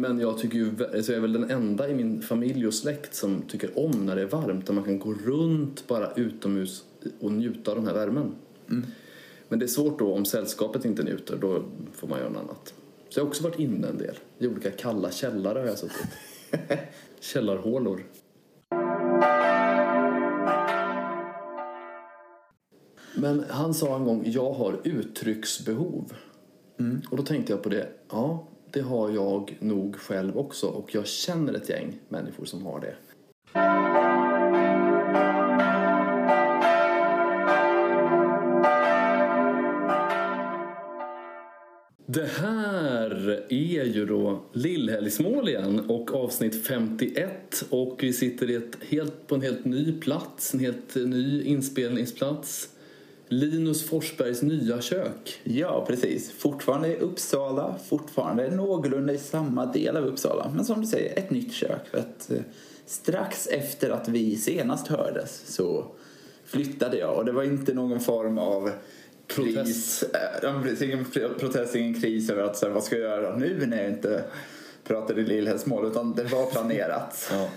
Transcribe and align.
Men 0.00 0.20
jag 0.20 0.38
tycker 0.38 0.58
ju, 0.58 0.70
alltså 0.94 1.12
jag 1.12 1.16
är 1.16 1.20
väl 1.20 1.32
den 1.32 1.50
enda 1.50 1.88
i 1.88 1.94
min 1.94 2.22
familj 2.22 2.66
och 2.66 2.74
släkt 2.74 3.14
som 3.14 3.42
tycker 3.42 3.78
om 3.78 4.06
när 4.06 4.16
det 4.16 4.22
är 4.22 4.26
varmt 4.26 4.68
och 4.68 4.74
man 4.74 4.84
kan 4.84 4.98
gå 4.98 5.14
runt 5.14 5.86
bara 5.86 6.12
utomhus 6.12 6.84
och 7.20 7.32
njuta 7.32 7.70
av 7.70 7.76
den 7.76 7.86
här 7.86 7.94
värmen. 7.94 8.34
Men 9.48 9.58
det 9.58 9.64
är 9.64 9.68
svårt 9.68 9.98
då 9.98 10.14
om 10.14 10.24
sällskapet 10.24 10.84
inte 10.84 11.02
njuter, 11.02 11.38
då 11.40 11.64
får 11.92 12.08
man 12.08 12.18
göra 12.18 12.28
något 12.28 12.42
annat. 12.42 12.74
Så 13.08 13.18
jag 13.18 13.24
har 13.24 13.28
också 13.28 13.42
varit 13.42 13.58
inne 13.58 13.88
en 13.88 13.98
del. 13.98 14.18
I 14.38 14.46
olika 14.46 14.70
kalla 14.70 15.10
källare 15.10 15.58
har 15.58 15.66
jag 15.66 15.78
suttit. 15.78 16.08
Källarhålor. 17.20 18.04
Men 23.14 23.44
han 23.48 23.74
sa 23.74 23.96
en 23.96 24.04
gång, 24.04 24.22
jag 24.26 24.52
har 24.52 24.80
uttrycksbehov. 24.84 26.12
Och 27.10 27.16
då 27.16 27.22
tänkte 27.22 27.52
jag 27.52 27.62
på 27.62 27.68
det, 27.68 27.88
ja, 28.10 28.48
det 28.72 28.80
har 28.80 29.10
jag 29.10 29.56
nog 29.60 29.96
själv 29.96 30.38
också. 30.38 30.66
Och 30.66 30.94
jag 30.94 31.06
känner 31.06 31.54
ett 31.54 31.68
gäng 31.68 31.98
människor 32.08 32.44
som 32.44 32.66
har 32.66 32.80
det. 32.80 32.94
Det 42.06 42.26
här 42.26 43.44
är 43.48 43.84
ju 43.84 44.06
då 44.06 44.40
Lillhelgsmål 44.52 45.48
igen 45.48 45.80
och 45.88 46.14
avsnitt 46.14 46.66
51 46.66 47.64
och 47.70 47.98
vi 48.02 48.12
sitter 48.12 48.50
i 48.50 48.54
ett 48.54 48.76
helt, 48.88 49.26
på 49.26 49.34
en 49.34 49.42
helt 49.42 49.64
ny 49.64 50.00
plats, 50.00 50.54
en 50.54 50.60
helt 50.60 50.94
ny 50.94 51.42
inspelningsplats. 51.42 52.68
Linus 53.28 53.86
Forsbergs 53.86 54.42
nya 54.42 54.80
kök. 54.80 55.40
Ja, 55.44 55.84
precis. 55.88 56.32
Fortfarande 56.32 56.88
i 56.88 56.96
Uppsala, 56.96 57.74
fortfarande 57.88 58.50
någorlunda 58.50 59.12
i 59.12 59.18
samma 59.18 59.66
del 59.66 59.96
av 59.96 60.04
Uppsala. 60.04 60.50
Men 60.54 60.64
som 60.64 60.80
du 60.80 60.86
säger, 60.86 61.18
ett 61.18 61.30
nytt 61.30 61.52
kök. 61.52 61.88
För 61.90 61.98
att, 61.98 62.30
eh, 62.30 62.40
strax 62.86 63.46
efter 63.46 63.90
att 63.90 64.08
vi 64.08 64.36
senast 64.36 64.88
hördes 64.88 65.42
så 65.46 65.86
flyttade 66.44 66.98
jag 66.98 67.16
och 67.16 67.24
det 67.24 67.32
var 67.32 67.42
inte 67.42 67.74
någon 67.74 68.00
form 68.00 68.38
av 68.38 68.70
Protest. 69.26 69.64
Kris, 69.64 70.02
eh, 70.42 70.62
precis, 70.62 70.82
ingen 70.82 71.04
protest, 71.38 71.76
ingen 71.76 72.00
kris 72.00 72.30
över 72.30 72.42
att 72.42 72.56
så 72.56 72.68
vad 72.68 72.84
ska 72.84 72.98
jag 72.98 73.10
göra 73.10 73.36
nu 73.36 73.66
när 73.66 73.82
jag 73.82 73.90
inte 73.90 74.24
pratar 74.84 75.18
i 75.18 75.24
Lillhällsmål 75.24 75.86
utan 75.86 76.14
det 76.14 76.24
var 76.24 76.46
planerat. 76.46 77.28
Ja. 77.32 77.48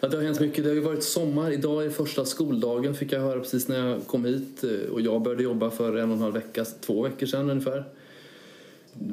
Ja, 0.00 0.08
det 0.08 0.16
har 0.16 0.24
hänt 0.24 0.40
mycket. 0.40 0.64
Det 0.64 0.70
har 0.70 0.74
ju 0.74 0.80
varit 0.80 1.02
sommar. 1.02 1.50
Idag 1.50 1.84
är 1.84 1.90
första 1.90 2.24
skoldagen 2.24 2.94
fick 2.94 3.12
jag 3.12 3.20
höra 3.20 3.40
precis 3.40 3.68
när 3.68 3.86
jag 3.88 4.06
kom 4.06 4.24
hit. 4.24 4.64
eh, 4.64 4.90
Och 4.92 5.00
jag 5.00 5.22
började 5.22 5.42
jobba 5.42 5.70
för 5.70 5.96
en 5.96 6.10
och 6.10 6.16
en 6.16 6.22
halv 6.22 6.34
vecka, 6.34 6.64
två 6.80 7.02
veckor 7.02 7.26
sedan 7.26 7.50
ungefär. 7.50 7.84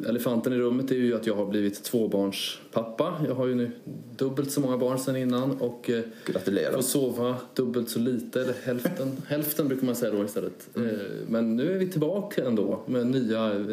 Elefanten 0.08 0.54
i 0.54 0.58
rummet 0.58 0.92
är 0.92 0.96
ju 0.96 1.16
att 1.16 1.28
jag 1.28 1.36
har 1.36 1.46
blivit 1.46 1.84
tvåbarnspappa. 1.84 3.14
Jag 3.28 3.36
har 3.36 3.48
ju 3.48 3.56
nu 3.56 3.72
dubbelt 4.18 4.52
så 4.52 4.62
många 4.62 4.78
barn 4.78 5.00
sedan 5.00 5.16
innan 5.16 5.52
och 5.62 5.90
eh, 5.90 6.02
Gratulerar. 6.26 6.72
får 6.74 6.82
sova 6.82 7.36
dubbelt 7.54 7.90
så 7.90 8.00
lite, 8.00 8.42
eller 8.42 8.54
hälften. 8.64 9.12
hälften 9.28 9.68
brukar 9.68 9.86
man 9.86 9.96
säga 9.96 10.12
då 10.12 10.24
istället. 10.24 10.70
Eh, 10.76 10.82
Men 11.28 11.56
nu 11.56 11.72
är 11.76 11.78
vi 11.78 11.88
tillbaka 11.88 12.46
ändå 12.46 12.80
med 12.86 13.08
nya 13.08 13.66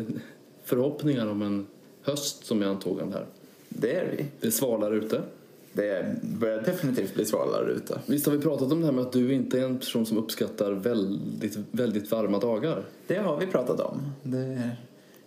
förhoppningar 0.64 1.26
om 1.26 1.42
en 1.42 1.66
höst 2.02 2.44
som 2.46 2.62
är 2.62 2.66
antågande 2.66 3.14
här. 3.16 3.26
Det 3.68 3.92
är 3.96 4.14
vi. 4.16 4.24
Det 4.40 4.46
är 4.46 4.50
svalare 4.50 4.96
ute. 4.96 5.22
Det 5.72 6.16
börjar 6.22 6.62
definitivt 6.62 7.14
bli 7.14 7.24
svalare 7.24 7.72
ute. 7.72 7.98
Visst 8.06 8.26
har 8.26 8.32
vi 8.32 8.38
pratat 8.42 8.72
om 8.72 8.80
det 8.80 8.86
här 8.86 8.92
med 8.92 9.02
att 9.02 9.12
du 9.12 9.32
inte 9.32 9.58
är 9.58 9.64
en 9.64 9.78
person 9.78 10.06
som 10.06 10.18
uppskattar 10.18 10.72
väldigt, 10.72 11.58
väldigt 11.70 12.10
varma 12.10 12.38
dagar? 12.38 12.84
Det 13.06 13.18
har 13.18 13.36
vi 13.40 13.46
pratat 13.46 13.80
om. 13.80 14.12
Det, 14.22 14.70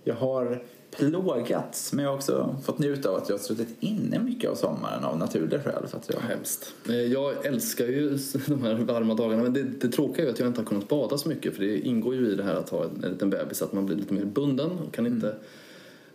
jag 0.03 0.15
har 0.15 0.63
plågats 0.91 1.93
men 1.93 2.03
jag 2.05 2.11
har 2.11 2.17
också 2.17 2.55
fått 2.63 2.79
njuta 2.79 3.09
av 3.09 3.15
att 3.15 3.29
jag 3.29 3.37
har 3.37 3.43
suttit 3.43 3.75
inne 3.79 4.19
mycket 4.19 4.49
av 4.49 4.55
sommaren 4.55 5.03
av 5.03 5.17
naturliga 5.17 5.61
skäl. 5.61 5.87
För 5.87 5.97
att 5.97 6.09
jag, 6.09 6.19
Hemskt. 6.19 6.73
Eh, 6.89 6.95
Jag 6.95 7.45
älskar 7.45 7.85
ju 7.85 8.09
de 8.47 8.63
här 8.63 8.73
varma 8.75 9.13
dagarna 9.13 9.43
men 9.43 9.53
det, 9.53 9.63
det 9.63 9.87
tråkiga 9.87 10.23
är 10.23 10.27
ju 10.27 10.33
att 10.33 10.39
jag 10.39 10.47
inte 10.47 10.61
har 10.61 10.65
kunnat 10.65 10.87
bada 10.87 11.17
så 11.17 11.29
mycket 11.29 11.55
för 11.55 11.61
det 11.63 11.79
ingår 11.79 12.15
ju 12.15 12.31
i 12.31 12.35
det 12.35 12.43
här 12.43 12.55
att 12.55 12.69
ha 12.69 12.83
en, 12.83 13.03
en 13.03 13.11
liten 13.11 13.29
bebis 13.29 13.61
att 13.61 13.73
man 13.73 13.85
blir 13.85 13.95
lite 13.95 14.13
mer 14.13 14.25
bunden 14.25 14.71
och 14.71 14.93
kan 14.93 15.07
inte 15.07 15.35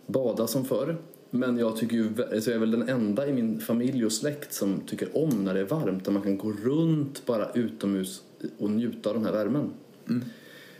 bada 0.05 0.47
som 0.47 0.65
förr. 0.65 0.97
Men 1.33 1.57
jag 1.57 1.77
tycker 1.77 1.95
ju, 1.95 2.09
alltså 2.33 2.49
jag 2.49 2.55
är 2.55 2.59
väl 2.59 2.71
den 2.71 2.89
enda 2.89 3.27
i 3.27 3.33
min 3.33 3.59
familj 3.59 4.05
och 4.05 4.11
släkt 4.11 4.53
som 4.53 4.81
tycker 4.81 5.17
om 5.17 5.43
när 5.43 5.53
det 5.53 5.59
är 5.59 5.65
varmt 5.65 6.07
och 6.07 6.13
man 6.13 6.21
kan 6.21 6.37
gå 6.37 6.51
runt 6.51 7.25
bara 7.25 7.51
utomhus 7.51 8.21
och 8.57 8.69
njuta 8.69 9.09
av 9.09 9.15
den 9.15 9.25
här 9.25 9.31
värmen. 9.31 9.73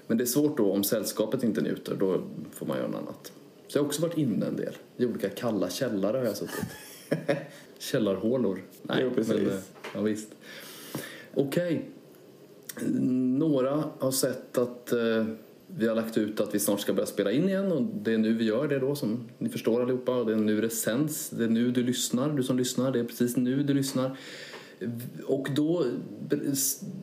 Men 0.07 0.17
det 0.17 0.23
är 0.23 0.25
svårt 0.25 0.57
då 0.57 0.71
om 0.71 0.83
sällskapet 0.83 1.43
inte 1.43 1.61
njuter, 1.61 1.95
då 1.95 2.21
får 2.53 2.65
man 2.65 2.77
göra 2.77 2.87
något 2.87 3.01
annat. 3.01 3.31
Så 3.67 3.77
jag 3.77 3.83
har 3.83 3.87
också 3.87 4.01
varit 4.01 4.17
inne 4.17 4.45
en 4.45 4.55
del. 4.55 4.73
I 4.97 5.05
olika 5.05 5.29
kalla 5.29 5.69
källare 5.69 6.17
har 6.17 6.25
jag 6.25 6.37
suttit. 6.37 6.65
Källarhålor. 7.79 8.61
Jo, 9.01 9.11
precis. 9.15 9.33
Men, 9.35 9.47
eh, 9.47 9.59
ja, 9.93 10.01
visst. 10.01 10.29
Okej. 11.33 11.89
Några 13.37 13.83
har 13.99 14.11
sett 14.11 14.57
att 14.57 14.91
eh, 14.91 15.25
vi 15.77 15.87
har 15.87 15.95
lagt 15.95 16.17
ut 16.17 16.39
att 16.39 16.55
vi 16.55 16.59
snart 16.59 16.79
ska 16.79 16.93
börja 16.93 17.05
spela 17.05 17.31
in 17.31 17.49
igen 17.49 17.71
och 17.71 17.81
det 17.81 18.13
är 18.13 18.17
nu 18.17 18.33
vi 18.33 18.45
gör 18.45 18.67
det 18.67 18.79
då 18.79 18.95
som 18.95 19.29
ni 19.37 19.49
förstår 19.49 19.81
allihopa. 19.81 20.15
Och 20.15 20.25
det 20.25 20.33
är 20.33 20.37
nu 20.37 20.61
det 20.61 20.69
sänds. 20.69 21.29
Det 21.29 21.43
är 21.43 21.49
nu 21.49 21.71
du 21.71 21.83
lyssnar, 21.83 22.29
du 22.29 22.43
som 22.43 22.57
lyssnar. 22.57 22.91
Det 22.91 22.99
är 22.99 23.03
precis 23.03 23.37
nu 23.37 23.63
du 23.63 23.73
lyssnar. 23.73 24.17
Och 25.25 25.47
då 25.55 25.85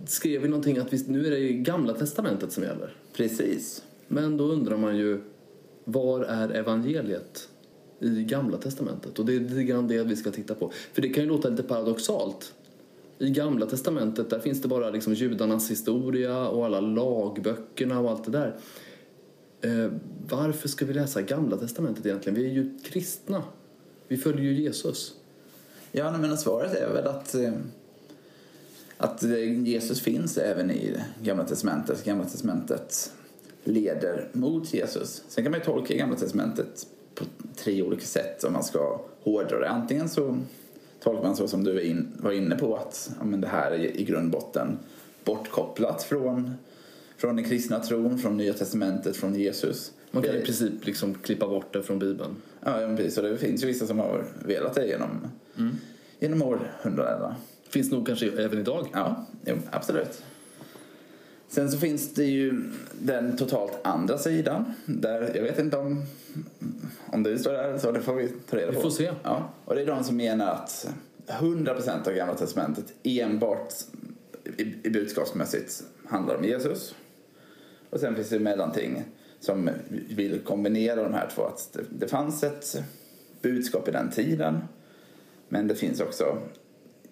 skrev 0.06 0.42
vi 0.42 0.48
någonting 0.48 0.78
att 0.78 0.92
vi, 0.92 1.04
nu 1.08 1.26
är 1.26 1.30
det 1.30 1.52
gamla 1.52 1.94
testamentet 1.94 2.52
som 2.52 2.62
gäller. 2.62 2.94
Precis. 3.16 3.82
Men 4.08 4.36
då 4.36 4.44
undrar 4.44 4.76
man 4.76 4.96
ju, 4.96 5.20
var 5.84 6.20
är 6.20 6.50
evangeliet 6.50 7.48
i 8.00 8.24
Gamla 8.24 8.58
Testamentet? 8.58 9.18
Och 9.18 9.26
det 9.26 9.34
är 9.34 9.40
lite 9.40 9.62
grann 9.62 9.88
det 9.88 10.02
vi 10.02 10.16
ska 10.16 10.30
titta 10.30 10.54
på. 10.54 10.72
För 10.92 11.02
det 11.02 11.08
kan 11.08 11.22
ju 11.22 11.28
låta 11.28 11.48
lite 11.48 11.62
paradoxalt. 11.62 12.54
I 13.18 13.30
Gamla 13.30 13.66
Testamentet 13.66 14.30
där 14.30 14.40
finns 14.40 14.62
det 14.62 14.68
bara 14.68 14.90
liksom 14.90 15.14
judarnas 15.14 15.70
historia 15.70 16.48
och 16.48 16.66
alla 16.66 16.80
lagböckerna 16.80 18.00
och 18.00 18.10
allt 18.10 18.24
det 18.24 18.30
där. 18.30 18.56
Eh, 19.60 19.92
varför 20.28 20.68
ska 20.68 20.86
vi 20.86 20.94
läsa 20.94 21.22
Gamla 21.22 21.56
Testamentet 21.56 22.06
egentligen? 22.06 22.38
Vi 22.38 22.46
är 22.46 22.52
ju 22.52 22.78
kristna. 22.78 23.42
Vi 24.08 24.16
följer 24.16 24.44
ju 24.44 24.62
Jesus. 24.62 25.14
Ja, 25.92 26.18
men 26.18 26.38
svaret 26.38 26.74
är 26.74 26.92
väl 26.92 27.06
att, 27.06 27.34
eh, 27.34 27.52
att 28.96 29.22
Jesus 29.64 30.00
finns 30.00 30.38
även 30.38 30.70
i 30.70 30.96
Gamla 31.22 31.44
Testamentet. 31.44 32.04
Gamla 32.04 32.24
Testamentet 32.24 33.12
leder 33.64 34.28
mot 34.32 34.74
Jesus. 34.74 35.22
Sen 35.28 35.44
kan 35.44 35.50
man 35.50 35.60
ju 35.60 35.64
tolka 35.64 35.94
Gamla 35.94 36.16
Testamentet 36.16 36.86
på 37.14 37.24
tre 37.56 37.82
olika 37.82 38.06
sätt 38.06 38.44
om 38.44 38.52
man 38.52 38.64
ska 38.64 39.00
hårdra 39.22 39.58
det. 39.60 39.68
Antingen 39.68 40.08
så 40.08 40.38
tolkar 41.00 41.22
man 41.22 41.36
så 41.36 41.48
som 41.48 41.64
du 41.64 41.97
var 42.16 42.32
inne 42.32 42.56
på 42.56 42.76
att 42.76 43.10
ja, 43.19 43.25
men 43.25 43.41
det 43.41 43.48
här 43.48 43.70
är 43.70 43.97
i 43.97 44.04
grund 44.04 44.34
och 44.34 44.41
botten 44.41 44.78
bortkopplat 45.25 46.03
från, 46.03 46.54
från 47.16 47.36
den 47.36 47.44
kristna 47.44 47.81
tron, 47.81 48.19
från 48.19 48.36
Nya 48.36 48.53
Testamentet, 48.53 49.16
från 49.16 49.34
Jesus. 49.34 49.92
Man 50.10 50.22
kan 50.22 50.36
i 50.36 50.41
princip 50.41 50.86
liksom 50.86 51.14
klippa 51.14 51.48
bort 51.48 51.72
det 51.72 51.82
från 51.82 51.98
Bibeln. 51.98 52.36
Ja, 52.64 52.76
men 52.78 52.97
precis. 52.97 53.19
Och 53.19 53.25
det 53.25 53.36
finns 53.36 53.62
ju 53.62 53.66
vissa 53.66 53.86
som 53.86 53.98
har 53.98 54.25
velat 54.44 54.75
det 54.75 54.86
genom, 54.86 55.28
genom 56.19 56.42
århundradena. 56.42 57.36
Finns 57.69 57.91
nog 57.91 58.06
kanske 58.06 58.30
även 58.30 58.59
idag. 58.59 58.88
Ja, 58.92 59.26
jo, 59.47 59.56
absolut. 59.70 60.22
Sen 61.48 61.70
så 61.70 61.78
finns 61.78 62.14
det 62.14 62.25
ju 62.25 62.62
den 63.00 63.36
totalt 63.36 63.72
andra 63.82 64.19
sidan. 64.19 64.72
Där, 64.86 65.32
jag 65.34 65.42
vet 65.42 65.59
inte 65.59 65.76
om, 65.76 66.04
om 67.06 67.22
du 67.22 67.38
står 67.38 67.53
där 67.53 67.78
så 67.78 67.92
det 67.92 68.00
får 68.00 68.14
vi 68.14 68.28
ta 68.28 68.56
reda 68.56 68.72
på. 68.72 68.78
Vi 68.78 68.82
får 68.82 68.91
se. 68.91 69.10
Ja, 69.22 69.50
och 69.64 69.75
det 69.75 69.82
är 69.82 69.86
de 69.86 70.04
som 70.04 70.16
menar 70.16 70.47
att 70.47 70.88
100% 71.26 72.09
av 72.09 72.14
Gamla 72.14 72.34
Testamentet 72.34 72.92
enbart 73.03 73.72
i, 74.56 74.62
i 74.82 74.91
budskapsmässigt 74.91 75.82
handlar 76.06 76.34
om 76.34 76.44
Jesus. 76.44 76.94
Och 77.91 78.00
sen 78.00 78.15
finns 78.15 78.28
det 78.28 78.38
mellanting 78.38 79.03
som 79.41 79.70
vill 80.09 80.38
kombinera 80.38 81.03
de 81.03 81.15
här 81.15 81.30
två. 81.34 81.42
Att 81.42 81.72
det, 81.72 81.83
det 81.91 82.09
fanns 82.09 82.42
ett 82.42 82.83
budskap 83.42 83.89
i 83.89 83.91
den 83.91 84.10
tiden 84.10 84.59
men 85.48 85.68
det 85.68 85.74
finns 85.74 86.00
också 86.00 86.39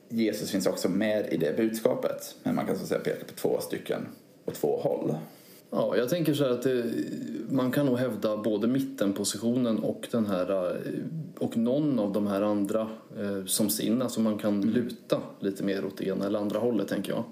Jesus 0.09 0.51
finns 0.51 0.67
också 0.67 0.89
med 0.89 1.33
i 1.33 1.37
det 1.37 1.57
budskapet. 1.57 2.35
Men 2.43 2.55
man 2.55 2.67
kan 2.67 2.77
så 2.77 2.83
att 2.83 2.89
säga 2.89 3.01
peka 3.01 3.25
på 3.25 3.33
två 3.33 3.61
stycken 3.61 4.07
och 4.47 4.55
två 4.55 4.77
håll. 4.83 5.15
Ja, 5.71 5.97
jag 5.97 6.09
tänker 6.09 6.35
så 6.35 6.45
här 6.45 6.51
att 6.51 6.63
det, 6.63 6.85
man 7.51 7.73
kan 7.73 7.87
nog 7.87 7.99
hävda 7.99 8.37
både 8.37 8.67
mittenpositionen 8.67 9.79
och 9.79 10.09
den 10.11 10.27
här 10.27 10.71
eh, 10.71 10.77
och 11.39 11.57
någon 11.57 11.99
av 11.99 12.13
de 12.13 12.27
här 12.27 12.43
andra 12.43 12.81
eh, 13.19 13.45
som 13.47 13.69
sin. 13.69 14.03
Alltså 14.03 14.21
man 14.21 14.39
kan 14.39 14.61
luta 14.61 15.21
lite 15.41 15.65
mer 15.65 15.85
åt 15.85 15.97
det 15.97 16.05
ena 16.07 16.27
eller 16.27 16.39
andra 16.39 16.59
hållet 16.59 16.89
tänker 16.89 17.13
jag. 17.13 17.25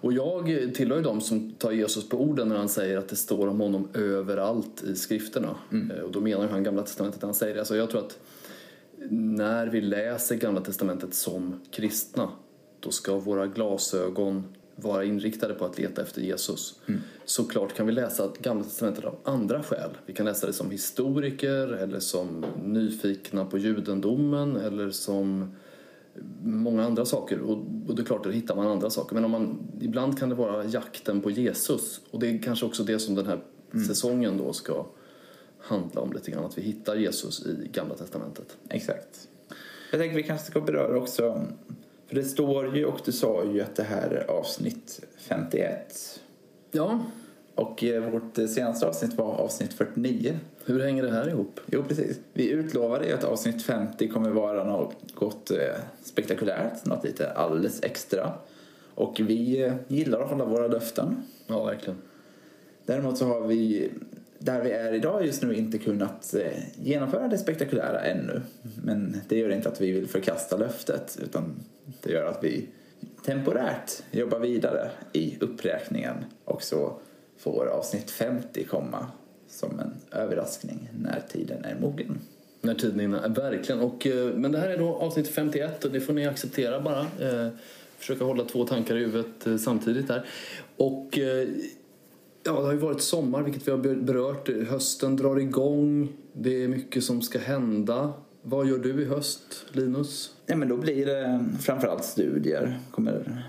Och 0.00 0.12
jag 0.12 0.70
tillhör 0.74 0.96
ju 0.96 1.02
de 1.02 1.20
som 1.20 1.52
tar 1.52 1.70
Jesus 1.72 2.08
på 2.08 2.16
orden 2.20 2.48
när 2.48 2.56
han 2.56 2.68
säger 2.68 2.98
att 2.98 3.08
det 3.08 3.16
står 3.16 3.48
om 3.48 3.60
honom 3.60 3.88
överallt 3.94 4.82
i 4.82 4.94
skrifterna. 4.96 5.56
Eh, 5.72 6.04
Och 6.04 6.12
då 6.12 6.20
menar 6.20 6.48
han 6.48 6.62
Gamla 6.62 6.82
Testamentet 6.82 7.22
när 7.22 7.26
han 7.26 7.34
säger 7.34 7.54
det. 7.54 7.64
Så 7.64 7.76
jag 7.76 7.90
tror 7.90 8.00
att 8.00 8.18
när 9.10 9.66
vi 9.66 9.80
läser 9.80 10.36
Gamla 10.36 10.60
Testamentet 10.60 11.14
som 11.14 11.60
kristna 11.70 12.28
då 12.80 12.90
ska 12.90 13.18
våra 13.18 13.46
glasögon 13.46 14.44
vara 14.82 15.04
inriktade 15.04 15.54
på 15.54 15.64
att 15.64 15.78
leta 15.78 16.02
efter 16.02 16.22
Jesus. 16.22 16.80
Såklart 17.24 17.74
kan 17.74 17.86
vi 17.86 17.92
läsa 17.92 18.32
Gamla 18.40 18.64
Testamentet 18.64 19.04
av 19.04 19.16
andra 19.24 19.62
skäl. 19.62 19.90
Vi 20.06 20.12
kan 20.12 20.26
läsa 20.26 20.46
det 20.46 20.52
som 20.52 20.70
historiker 20.70 21.66
eller 21.66 22.00
som 22.00 22.44
nyfikna 22.64 23.44
på 23.44 23.58
judendomen 23.58 24.56
eller 24.56 24.90
som 24.90 25.54
många 26.42 26.84
andra 26.84 27.04
saker. 27.04 27.40
Och, 27.40 27.58
och 27.88 27.94
det 27.96 28.02
är 28.02 28.06
klart, 28.06 28.24
då 28.24 28.30
hittar 28.30 28.56
man 28.56 28.66
andra 28.66 28.90
saker. 28.90 29.14
Men 29.14 29.24
om 29.24 29.30
man, 29.30 29.58
ibland 29.80 30.18
kan 30.18 30.28
det 30.28 30.34
vara 30.34 30.64
jakten 30.64 31.20
på 31.20 31.30
Jesus. 31.30 32.00
Och 32.10 32.20
det 32.20 32.30
är 32.30 32.38
kanske 32.38 32.66
också 32.66 32.84
det 32.84 32.98
som 32.98 33.14
den 33.14 33.26
här 33.26 33.40
säsongen 33.88 34.38
då 34.38 34.52
ska 34.52 34.86
handla 35.58 36.00
om 36.00 36.12
lite 36.12 36.30
grann. 36.30 36.44
Att 36.44 36.58
vi 36.58 36.62
hittar 36.62 36.96
Jesus 36.96 37.46
i 37.46 37.68
Gamla 37.72 37.94
Testamentet. 37.94 38.56
Exakt. 38.68 39.28
Jag 39.90 40.00
tänker 40.00 40.16
vi 40.16 40.22
kanske 40.22 40.46
ska 40.46 40.60
beröra 40.60 40.98
också, 40.98 41.46
för 42.10 42.16
det 42.16 42.24
står 42.24 42.76
ju 42.76 42.84
och 42.84 43.00
du 43.04 43.12
sa 43.12 43.44
ju 43.44 43.60
att 43.60 43.76
det 43.76 43.82
här 43.82 44.10
är 44.10 44.30
avsnitt 44.30 45.00
51. 45.18 46.20
Ja, 46.70 47.00
Och 47.54 47.84
eh, 47.84 48.10
vårt 48.10 48.36
senaste 48.36 48.86
avsnitt 48.86 49.14
var 49.14 49.34
avsnitt 49.34 49.72
49. 49.72 50.38
hur 50.64 50.80
hänger 50.80 51.02
det 51.02 51.10
här 51.10 51.28
ihop? 51.28 51.60
Jo, 51.66 51.82
precis. 51.88 52.20
Vi 52.32 52.50
utlovade 52.50 53.06
ju 53.06 53.12
att 53.12 53.24
avsnitt 53.24 53.62
50 53.62 54.08
kommer 54.08 54.30
vara 54.30 54.64
något 54.64 55.50
eh, 55.50 55.56
spektakulärt, 56.02 56.86
något 56.86 57.04
lite 57.04 57.32
alldeles 57.32 57.82
extra. 57.82 58.32
Och 58.94 59.20
vi 59.20 59.62
eh, 59.62 59.74
gillar 59.88 60.20
att 60.20 60.30
hålla 60.30 60.44
våra 60.44 60.66
löften. 60.66 61.22
Ja, 61.46 61.64
verkligen. 61.64 61.98
Däremot 62.86 63.18
så 63.18 63.24
har 63.24 63.40
vi, 63.40 63.90
där 64.42 64.62
vi 64.62 64.70
är 64.70 64.92
idag 64.92 65.26
just 65.26 65.42
nu, 65.42 65.54
inte 65.54 65.78
kunnat 65.78 66.34
eh, 66.34 66.62
genomföra 66.82 67.28
det 67.28 67.38
spektakulära 67.38 68.00
ännu. 68.00 68.42
Men 68.84 69.20
det 69.28 69.38
gör 69.38 69.50
inte 69.50 69.68
att 69.68 69.80
vi 69.80 69.92
vill 69.92 70.08
förkasta 70.08 70.56
löftet, 70.56 71.18
utan 71.22 71.54
det 72.02 72.12
gör 72.12 72.24
att 72.24 72.44
vi 72.44 72.66
temporärt 73.24 74.02
jobbar 74.10 74.38
vidare 74.38 74.90
i 75.12 75.36
uppräkningen 75.40 76.14
och 76.44 76.62
så 76.62 76.92
får 77.38 77.66
avsnitt 77.66 78.10
50 78.10 78.64
komma 78.64 79.06
som 79.48 79.80
en 79.80 80.18
överraskning 80.20 80.88
när 80.98 81.22
tiden 81.28 81.64
är 81.64 81.76
mogen. 81.80 82.18
När 82.60 82.74
tiden 82.74 83.00
är 83.00 83.04
inne, 83.04 83.28
verkligen. 83.28 83.80
Och, 83.80 84.06
eh, 84.06 84.34
men 84.34 84.52
det 84.52 84.58
här 84.58 84.68
är 84.68 84.78
då 84.78 84.94
avsnitt 84.94 85.28
51 85.28 85.84
och 85.84 85.90
det 85.90 86.00
får 86.00 86.12
ni 86.12 86.26
acceptera 86.26 86.80
bara. 86.80 87.00
Eh, 87.00 87.48
försöka 87.98 88.24
hålla 88.24 88.44
två 88.44 88.66
tankar 88.66 88.96
i 88.96 88.98
huvudet 88.98 89.60
samtidigt 89.60 90.08
där. 90.08 90.26
Och 90.76 91.18
ja, 92.44 92.52
det 92.52 92.66
har 92.66 92.72
ju 92.72 92.78
varit 92.78 93.00
sommar, 93.00 93.42
vilket 93.42 93.68
vi 93.68 93.70
har 93.70 93.78
ber- 93.78 94.02
berört. 94.04 94.48
Hösten 94.68 95.16
drar 95.16 95.38
igång. 95.38 96.12
Det 96.32 96.64
är 96.64 96.68
mycket 96.68 97.04
som 97.04 97.22
ska 97.22 97.38
hända. 97.38 98.12
Vad 98.42 98.68
gör 98.68 98.78
du 98.78 99.02
i 99.02 99.04
höst, 99.04 99.66
Linus? 99.72 100.34
Ja, 100.46 100.56
men 100.56 100.68
då 100.68 100.76
blir 100.76 101.06
det 101.06 101.44
framförallt 101.60 102.04
studier. 102.04 102.78
Kommer 102.90 103.44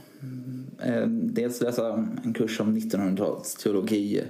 eh, 0.84 1.08
dels 1.08 1.62
läsa 1.62 2.08
en 2.24 2.34
kurs 2.34 2.60
om 2.60 2.78
1900-talets 2.78 3.56
teologi. 3.56 4.24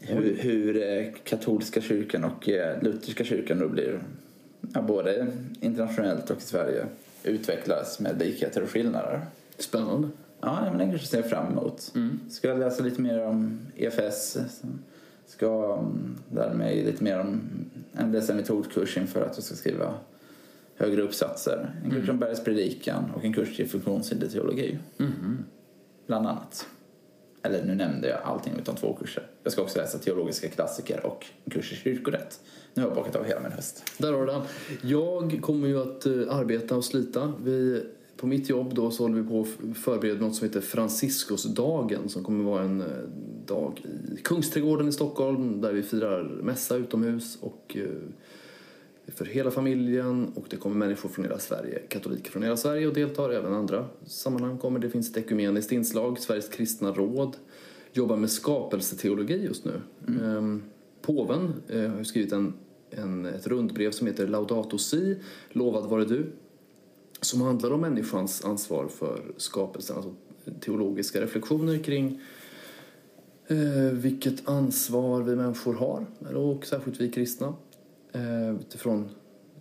Hur, 0.00 0.36
hur 0.40 0.82
eh, 0.82 1.04
katolska 1.24 1.80
kyrkan 1.80 2.24
och 2.24 2.48
eh, 2.48 2.82
lutherska 2.82 3.24
kyrkan 3.24 3.58
då 3.58 3.68
blir, 3.68 4.02
ja, 4.74 4.82
både 4.82 5.26
internationellt 5.60 6.30
och 6.30 6.38
i 6.38 6.40
Sverige, 6.40 6.86
utvecklas 7.24 8.00
med 8.00 8.18
likheter 8.18 8.62
och 8.62 8.70
skillnader. 8.70 9.20
Spännande. 9.58 10.08
Ja, 10.44 10.60
men 10.70 10.78
den 10.78 10.90
kanske 10.90 11.06
ser 11.06 11.18
jag 11.18 11.30
fram 11.30 11.52
emot. 11.52 11.92
Ska 12.30 12.48
jag 12.48 12.58
läsa 12.58 12.82
lite 12.82 13.00
mer 13.00 13.26
om 13.26 13.58
EFS. 13.76 14.38
Ska 15.26 15.78
mm, 15.78 16.16
lära 16.32 16.54
mig 16.54 16.84
lite 16.84 17.04
mer 17.04 17.20
om 17.20 17.42
en 17.92 18.12
läsa 18.12 18.32
en 18.32 18.38
metodkurs 18.38 18.96
inför 18.96 19.22
att 19.22 19.36
jag 19.36 19.44
ska 19.44 19.54
skriva 19.54 19.94
högre 20.76 21.02
uppsatser. 21.02 21.74
En 21.84 21.90
kurs 21.90 22.08
om 22.08 22.18
Bergs 22.18 22.44
predikan 22.44 23.04
och 23.16 23.24
en 23.24 23.32
kurs 23.32 23.60
i 23.60 23.66
funktionshinder 23.66 24.28
teologi. 24.28 24.78
Bland 26.06 26.26
annat. 26.26 26.66
Eller 27.42 27.64
nu 27.64 27.74
nämnde 27.74 28.08
jag 28.08 28.20
allting 28.24 28.52
utom 28.58 28.74
två 28.76 28.92
kurser. 28.94 29.26
Jag 29.42 29.52
ska 29.52 29.62
också 29.62 29.78
läsa 29.78 29.98
teologiska 29.98 30.48
klassiker 30.48 31.06
och 31.06 31.26
en 31.44 31.50
kurs 31.50 31.72
i 31.72 31.76
kyrkorätt. 31.76 32.40
Nu 32.74 32.82
har 32.82 32.88
jag 32.88 32.96
bakat 32.96 33.16
av 33.16 33.24
hela 33.24 33.40
min 33.40 33.52
höst. 33.52 33.84
Där 33.98 34.12
har 34.12 34.26
du 34.26 34.32
den. 34.32 34.42
Jag 34.82 35.38
kommer 35.42 35.68
ju 35.68 35.82
att 35.82 36.06
eh, 36.06 36.36
arbeta 36.36 36.76
och 36.76 36.84
slita. 36.84 37.32
Vi, 37.44 37.84
på 38.16 38.26
mitt 38.26 38.48
jobb 38.48 38.74
då 38.74 38.90
så 38.90 39.02
håller 39.02 39.20
vi 39.20 39.28
på 39.28 39.40
att 39.40 39.76
förbereda 39.76 40.20
något 40.20 40.34
som 40.34 40.48
heter 40.48 40.60
Franciscusdagen 40.60 42.08
som 42.08 42.24
kommer 42.24 42.44
vara 42.44 42.62
en 42.62 42.80
eh, 42.80 42.86
dag 43.46 43.82
i 44.18 44.22
Kungsträdgården 44.22 44.88
i 44.88 44.92
Stockholm 44.92 45.60
där 45.60 45.72
vi 45.72 45.82
firar 45.82 46.22
mässa 46.22 46.76
utomhus 46.76 47.38
och 47.40 47.76
eh, 47.76 47.84
för 49.06 49.24
hela 49.24 49.50
familjen 49.50 50.32
och 50.34 50.46
det 50.50 50.56
kommer 50.56 50.76
människor 50.76 51.08
från 51.08 51.24
hela 51.24 51.38
Sverige, 51.38 51.78
katoliker 51.78 52.30
från 52.30 52.42
hela 52.42 52.56
Sverige 52.56 52.86
och 52.86 52.94
deltar, 52.94 53.30
även 53.30 53.54
andra 53.54 53.86
sammanhang 54.06 54.58
kommer. 54.58 54.78
Det 54.78 54.90
finns 54.90 55.10
ett 55.10 55.16
ekumeniskt 55.16 55.72
inslag, 55.72 56.18
Sveriges 56.18 56.48
kristna 56.48 56.92
råd 56.92 57.36
jobbar 57.92 58.16
med 58.16 58.30
skapelseteologi 58.30 59.44
just 59.44 59.64
nu. 59.64 59.80
Ehm, 60.22 60.62
Påven 61.02 61.52
eh, 61.68 61.90
har 61.90 62.04
skrivit 62.04 62.32
en, 62.32 62.54
en, 62.90 63.26
ett 63.26 63.46
rundbrev 63.46 63.90
som 63.90 64.06
heter 64.06 64.26
Laudato 64.26 64.78
Si, 64.78 65.16
lovad 65.52 65.90
vare 65.90 66.04
du, 66.04 66.26
som 67.24 67.40
handlar 67.40 67.70
om 67.70 67.80
människans 67.80 68.44
ansvar 68.44 68.88
för 68.88 69.22
skapelsen, 69.36 69.96
alltså 69.96 70.12
teologiska 70.60 71.20
reflektioner 71.20 71.78
kring 71.78 72.20
eh, 73.46 73.92
vilket 73.92 74.48
ansvar 74.48 75.22
vi 75.22 75.36
människor 75.36 75.74
har, 75.74 76.06
och 76.36 76.66
särskilt 76.66 77.00
vi 77.00 77.10
kristna, 77.10 77.54
eh, 78.12 78.50
utifrån 78.60 79.08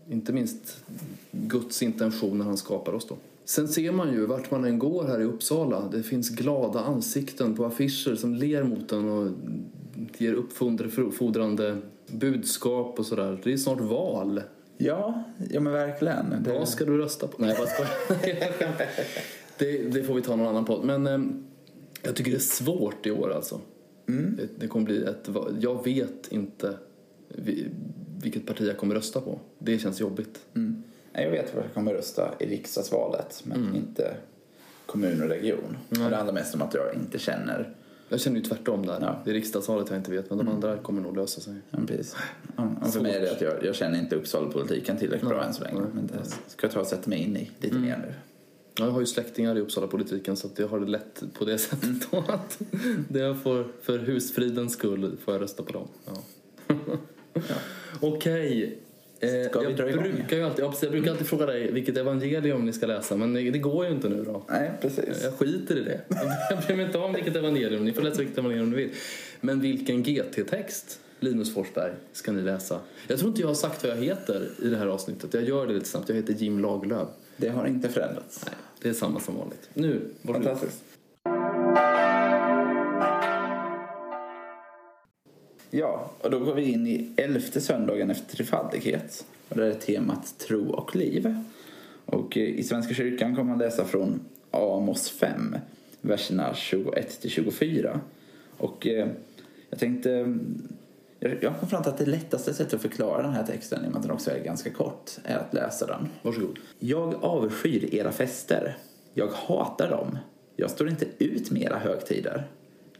inte 0.10 0.34
minst 0.34 0.84
Guds 1.32 1.84
intention 1.84 2.38
när 2.38 2.46
han 2.46 2.58
skapar 2.58 2.94
oss 2.94 3.08
då. 3.08 3.18
Sen 3.46 3.68
ser 3.68 3.92
man 3.92 4.14
ju 4.14 4.26
vart 4.26 4.52
man 4.52 4.66
än 4.66 4.80
går 4.80 5.04
här 5.04 5.22
i 5.22 5.24
Uppsala, 5.24 5.90
det 5.92 6.04
finns 6.04 6.30
glada 6.30 6.80
ansikten 6.80 7.56
på 7.56 7.66
affischer 7.66 8.16
som 8.16 8.36
ler 8.36 8.64
mot 8.64 8.92
en 8.92 9.10
och 9.10 9.32
ger 10.18 10.34
uppfordrande 10.34 11.78
budskap 12.08 13.00
och 13.00 13.06
sådär. 13.06 13.42
Det 13.44 13.54
är 13.54 13.58
snart 13.58 13.82
val. 13.82 14.42
Ja, 14.78 15.24
ja 15.50 15.60
men 15.60 15.74
verkligen. 15.74 16.44
Det... 16.44 16.54
Vad 16.54 16.70
ska 16.70 16.86
du 16.86 16.98
rösta 16.98 17.28
på? 17.28 17.42
Nej, 17.42 17.50
jag 17.50 17.68
bara 18.68 18.86
det, 19.58 19.78
det 19.78 20.04
får 20.04 20.14
vi 20.14 20.22
ta 20.22 20.36
någon 20.36 20.48
annan 20.48 20.66
podd. 20.66 20.86
Men 20.86 21.08
eh, 21.08 21.20
jag 22.02 22.16
tycker 22.16 22.32
det 22.32 22.38
är 22.38 22.40
svårt 22.40 23.06
i 23.06 23.12
år 23.12 23.34
alltså. 23.34 23.60
Det, 24.06 24.50
det 24.60 24.68
kommer 24.68 24.86
bli 24.86 25.04
ett... 25.04 25.30
Jag 25.60 25.84
vet 25.84 26.28
inte 26.30 26.78
vi, 27.28 27.68
vilket 28.22 28.46
parti 28.46 28.68
jag 28.68 28.78
kommer 28.78 28.96
rösta 28.96 29.22
på. 29.22 29.40
Det 29.60 29.80
känns 29.80 30.00
jobbigt. 30.00 30.40
Mm. 30.56 30.84
Jag 31.14 31.32
vet 31.32 31.56
vad 31.56 31.64
jag 31.64 31.74
kommer 31.74 31.94
rösta 31.94 32.34
i 32.40 32.46
riksdagsvalet, 32.46 33.44
men 33.46 33.76
inte 33.76 34.16
kommun 34.86 35.22
och 35.22 35.30
region. 35.30 35.78
Och 35.90 35.98
det 35.98 36.16
handlar 36.16 36.34
mest 36.34 36.56
om 36.56 36.62
att 36.62 36.74
jag 36.74 36.96
inte 36.96 37.20
känner. 37.20 37.76
Jag 38.10 38.20
känner 38.22 38.38
ju 38.38 38.44
tvärtom 38.44 38.86
där. 38.86 38.98
Ja. 39.02 39.22
Det 39.26 39.32
är 39.32 39.34
riksdagsvalet 39.34 39.90
jag 39.90 39.98
inte 40.00 40.12
vet, 40.12 40.30
men 40.30 40.38
de 40.38 40.48
andra 40.48 40.78
kommer 40.78 41.02
nog 41.02 41.18
lösa 41.18 41.42
sig. 41.42 41.54
Ja, 41.70 41.80
precis. 41.88 42.16
Ja, 42.56 42.70
och 42.82 42.94
för 42.94 43.02
mig 43.02 43.16
är 43.16 43.22
det 43.22 43.32
att 43.32 43.42
jag, 43.42 43.66
jag 43.66 43.76
känner 43.76 44.00
inte 44.00 44.16
Uppsala-politiken 44.16 44.98
tillräckligt 44.98 45.30
bra 45.30 45.44
än 45.44 45.54
så 45.54 45.64
länge. 45.64 45.80
nej, 45.80 45.90
Men 45.94 46.08
det 46.08 46.30
ska 46.48 46.66
jag 46.68 46.72
ta 46.74 46.80
och 46.80 46.88
sätta 46.88 47.10
mig 47.10 47.20
in 47.20 47.38
i 47.38 47.52
lite 47.60 47.76
mer 47.76 47.98
nu. 47.98 48.14
Ja, 48.78 48.86
jag 48.86 48.92
har 48.92 49.00
ju 49.00 49.06
släktingar 49.06 49.58
i 49.58 49.62
Uppsala-politiken 49.62 50.36
så 50.36 50.50
jag 50.56 50.68
har 50.68 50.80
det 50.80 50.86
lätt 50.88 51.24
på 51.34 51.46
det 51.46 51.58
sättet. 51.58 52.12
då 52.12 52.18
att 52.28 52.62
det 53.10 53.20
jag 53.20 53.42
får, 53.42 53.68
för 53.82 54.00
husfridens 54.00 54.74
skull 54.74 55.18
får 55.26 55.34
jag 55.34 55.42
rösta 55.42 55.64
på 55.64 55.74
dem. 55.74 55.88
Ja. 56.06 56.76
Okej. 58.02 58.80
Eh, 59.24 59.50
Ska 59.50 59.64
jag, 59.64 59.76
brukar 59.76 60.38
ju 60.38 60.44
alltid, 60.44 60.66
ja, 60.66 60.70
precis, 60.70 60.84
jag 60.84 60.92
brukar 60.92 61.12
alltid 61.12 61.28
fråga 61.28 61.46
dig 61.46 61.72
vilket 61.72 61.98
evangelium 61.98 62.66
ni 62.66 62.74
ska 62.74 62.86
läsa, 62.86 63.16
men 63.16 63.34
det, 63.34 63.42
går 63.52 63.86
ju 63.86 63.92
inte 63.92 64.10
nu 64.10 64.24
då. 64.24 64.46
Nej, 64.50 64.72
precis. 64.82 65.24
Jag 65.24 65.34
skiter 65.34 65.78
i 65.78 65.84
det. 65.84 66.02
Jag 66.50 66.60
bryr 66.68 66.76
mig 66.76 66.86
inte 66.86 66.98
om 66.98 67.14
vilket 67.14 67.36
evangelium. 67.36 67.86
Ni 67.86 67.94
får 67.94 68.02
läsa 68.02 68.18
vilket 68.18 68.38
evangelium 68.38 68.70
ni 68.70 68.76
vill. 68.76 68.90
Men 69.42 69.60
vilken 69.60 70.04
GT-text, 70.04 71.00
Linus 71.20 71.54
Forsberg, 71.54 71.92
ska 72.14 72.32
ni 72.32 72.42
läsa? 72.42 72.80
Jag 73.08 73.20
tror 73.20 73.30
inte 73.30 73.42
jag 73.42 73.48
har 73.48 73.56
sagt 73.56 73.84
vad 73.84 73.92
jag 73.92 74.04
heter 74.04 74.50
i 74.64 74.68
det 74.68 74.78
här 74.78 74.88
avsnittet. 74.88 75.34
Jag 75.34 75.44
gör 75.44 75.68
det 75.68 75.74
lite 75.74 75.86
snabbt. 75.86 76.10
Jag 76.10 76.16
heter 76.16 76.34
Jim 76.34 76.60
Lagerlöf. 76.60 77.08
Det 77.38 77.50
har 77.50 77.68
inte 77.68 77.90
förändrats. 77.90 78.42
Nej, 78.46 78.56
det 78.82 78.90
är 78.90 78.94
samma 78.94 79.20
som 79.20 79.36
vanligt. 79.38 79.70
Nu, 79.74 80.02
varsågod. 80.22 80.48
Fantastiskt. 80.48 80.84
Ja, 85.76 86.12
och 86.22 86.32
då 86.32 86.40
går 86.40 86.54
vi 86.54 86.72
in 86.72 86.88
i 86.88 87.10
elfte 87.18 87.62
söndagen 87.62 88.10
efter 88.10 88.36
trefaldighet. 88.36 89.26
Och 89.50 89.58
det 89.58 89.68
är 89.68 89.74
temat 89.74 90.36
tro 90.38 90.70
och 90.70 90.96
liv. 90.96 91.36
Och 92.06 92.38
eh, 92.38 92.44
i 92.44 92.64
Svenska 92.64 92.94
kyrkan 92.94 93.36
kommer 93.36 93.50
man 93.50 93.60
läsa 93.60 93.86
från 93.86 94.20
Amos 94.52 95.10
5, 95.10 95.56
verserna 96.02 96.54
21 96.56 97.22
till 97.22 97.30
24. 97.30 98.00
Och 98.58 98.88
eh, 98.88 99.08
jag 99.70 99.80
tänkte... 99.80 100.38
Jag 101.20 101.60
kom 101.60 101.70
fram 101.70 101.84
till 101.84 101.92
att 101.92 101.98
det 101.98 102.06
lättaste 102.06 102.54
sättet 102.54 102.74
att 102.74 102.82
förklara 102.82 103.22
den 103.22 103.34
här 103.34 103.46
texten, 103.46 103.86
i 103.86 103.88
och 103.88 103.92
med 103.92 103.98
att 103.98 104.04
den 104.04 104.12
också 104.12 104.32
är 104.32 104.44
ganska 104.44 104.70
kort, 104.70 105.12
är 105.24 105.38
att 105.38 105.54
läsa 105.54 105.86
den. 105.86 106.10
Varsågod. 106.22 106.60
Jag 106.80 107.24
avskyr 107.24 107.96
era 107.96 108.12
fester. 108.12 108.78
Jag 109.14 109.28
hatar 109.28 109.90
dem. 109.90 110.18
Jag 110.56 110.72
står 110.72 110.90
inte 110.90 111.06
ut 111.20 111.52
med 111.52 111.62
era 111.62 111.78
högtider. 111.78 112.48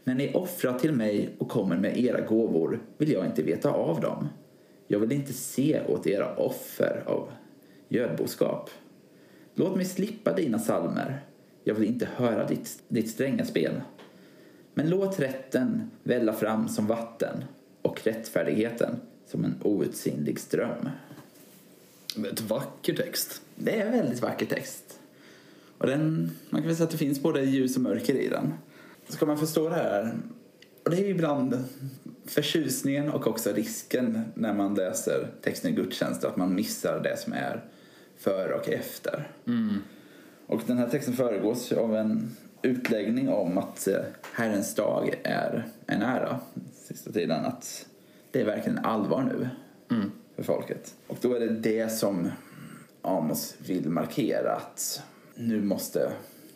När 0.04 0.14
ni 0.14 0.32
offrar 0.32 0.78
till 0.78 0.92
mig 0.92 1.30
och 1.38 1.48
kommer 1.48 1.76
med 1.76 1.98
era 1.98 2.20
gåvor 2.20 2.80
vill 2.98 3.12
jag 3.12 3.26
inte 3.26 3.42
veta 3.42 3.70
av 3.70 4.00
dem. 4.00 4.28
Jag 4.86 4.98
vill 4.98 5.12
inte 5.12 5.32
se 5.32 5.80
åt 5.86 6.06
era 6.06 6.36
offer 6.36 7.02
av 7.06 7.28
gödboskap. 7.88 8.70
Låt 9.54 9.76
mig 9.76 9.84
slippa 9.84 10.32
dina 10.32 10.58
salmer. 10.58 11.20
Jag 11.64 11.74
vill 11.74 11.88
inte 11.88 12.08
höra 12.16 12.46
ditt, 12.46 12.82
ditt 12.88 13.10
stränga 13.10 13.44
spel. 13.44 13.80
Men 14.74 14.90
låt 14.90 15.20
rätten 15.20 15.90
välla 16.02 16.32
fram 16.32 16.68
som 16.68 16.86
vatten 16.86 17.44
och 17.82 18.00
rättfärdigheten 18.04 18.96
som 19.26 19.44
en 19.44 19.54
outsinlig 19.62 20.40
ström. 20.40 20.88
Ett 22.32 22.40
vacker 22.40 22.94
text. 22.94 23.42
Det 23.56 23.80
är 23.80 23.86
en 23.86 23.92
väldigt 23.92 24.22
vacker 24.22 24.46
text. 24.46 25.00
Och 25.78 25.86
den, 25.86 26.30
man 26.50 26.60
kan 26.60 26.68
väl 26.68 26.76
säga 26.76 26.84
att 26.84 26.90
det 26.90 26.98
finns 26.98 27.22
både 27.22 27.44
ljus 27.44 27.76
och 27.76 27.82
mörker 27.82 28.14
i 28.14 28.28
den. 28.28 28.54
Ska 29.08 29.26
man 29.26 29.38
förstå 29.38 29.68
det 29.68 29.74
här, 29.74 30.14
och 30.84 30.90
det 30.90 30.96
är 30.96 31.04
ibland 31.04 31.64
förtjusningen 32.26 33.10
och 33.10 33.26
också 33.26 33.52
risken 33.52 34.24
när 34.34 34.54
man 34.54 34.74
läser 34.74 35.30
texten 35.42 35.70
i 35.70 35.74
gudstjänst, 35.74 36.24
att 36.24 36.36
man 36.36 36.54
missar 36.54 37.00
det 37.00 37.16
som 37.16 37.32
är 37.32 37.64
före 38.16 38.54
och 38.54 38.68
efter. 38.68 39.28
Och 40.46 40.62
den 40.66 40.78
här 40.78 40.88
texten 40.88 41.14
föregås 41.14 41.72
av 41.72 41.96
en 41.96 42.36
utläggning 42.62 43.28
om 43.28 43.58
att 43.58 43.88
eh, 43.88 43.96
Herrens 44.32 44.74
dag 44.74 45.20
är 45.24 45.64
en 45.86 46.02
ära 46.02 46.40
sista 46.74 47.12
tiden. 47.12 47.44
Att 47.44 47.86
det 48.30 48.40
är 48.40 48.44
verkligen 48.44 48.78
allvar 48.78 49.22
nu 49.22 49.48
för 50.36 50.42
folket. 50.42 50.94
Och 51.06 51.18
då 51.20 51.34
är 51.34 51.40
det 51.40 51.48
det 51.48 51.92
som 51.92 52.30
Amos 53.02 53.56
vill 53.66 53.90
markera 53.90 54.52
att 54.52 55.02
nu 55.34 55.62
måste, 55.62 56.12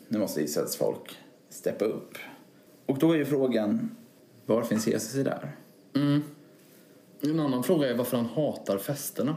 nu 0.07 0.19
måste 0.19 0.41
Israels 0.41 0.75
folk 0.75 1.17
steppa 1.49 1.85
upp. 1.85 2.17
Och 2.89 2.97
då 2.99 3.11
är 3.11 3.17
ju 3.17 3.25
frågan, 3.25 3.95
var 4.45 4.63
finns 4.63 4.87
Jesus 4.87 5.15
i 5.15 5.23
där? 5.23 5.51
En 7.21 7.39
annan 7.39 7.63
fråga 7.63 7.89
är 7.89 7.93
varför 7.93 8.17
han 8.17 8.25
hatar 8.25 8.77
festerna. 8.77 9.35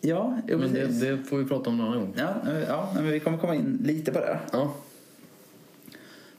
Ja, 0.00 0.38
jo, 0.48 0.58
Men 0.58 0.72
det, 0.72 0.86
det 0.86 1.24
får 1.24 1.38
vi 1.38 1.44
prata 1.44 1.70
om 1.70 1.80
en 1.80 1.86
annan 1.86 2.00
gång. 2.00 2.14
Ja, 2.16 2.34
ja, 2.68 2.92
men 2.94 3.06
vi 3.06 3.20
kommer 3.20 3.38
komma 3.38 3.54
in 3.54 3.80
lite 3.84 4.12
på 4.12 4.18
det. 4.18 4.40
Ja. 4.52 4.74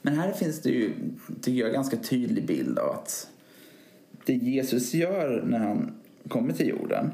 Men 0.02 0.18
här 0.18 0.32
finns 0.32 0.62
det 0.62 0.70
ju, 0.70 0.92
tycker 1.42 1.60
jag, 1.60 1.72
ganska 1.72 1.96
tydlig 1.96 2.46
bild 2.46 2.78
av 2.78 2.90
att 2.90 3.28
det 4.24 4.34
Jesus 4.34 4.94
gör 4.94 5.42
när 5.46 5.58
han 5.58 5.94
kommer 6.28 6.52
till 6.52 6.68
jorden 6.68 7.10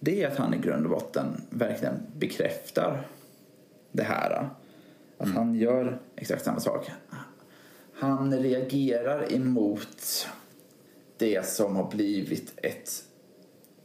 det 0.00 0.22
är 0.22 0.28
att 0.28 0.36
han 0.36 0.54
i 0.54 0.58
grund 0.58 0.84
och 0.84 0.90
botten 0.90 1.26
verkligen 1.50 1.94
bekräftar 2.16 3.06
det 3.92 4.02
här. 4.02 4.48
Att 5.18 5.28
han 5.28 5.54
gör 5.54 5.98
exakt 6.16 6.44
samma 6.44 6.60
sak. 6.60 6.90
Han 7.98 8.38
reagerar 8.42 9.32
emot 9.32 10.26
det 11.16 11.46
som 11.46 11.76
har 11.76 11.90
blivit 11.90 12.52
ett 12.56 13.04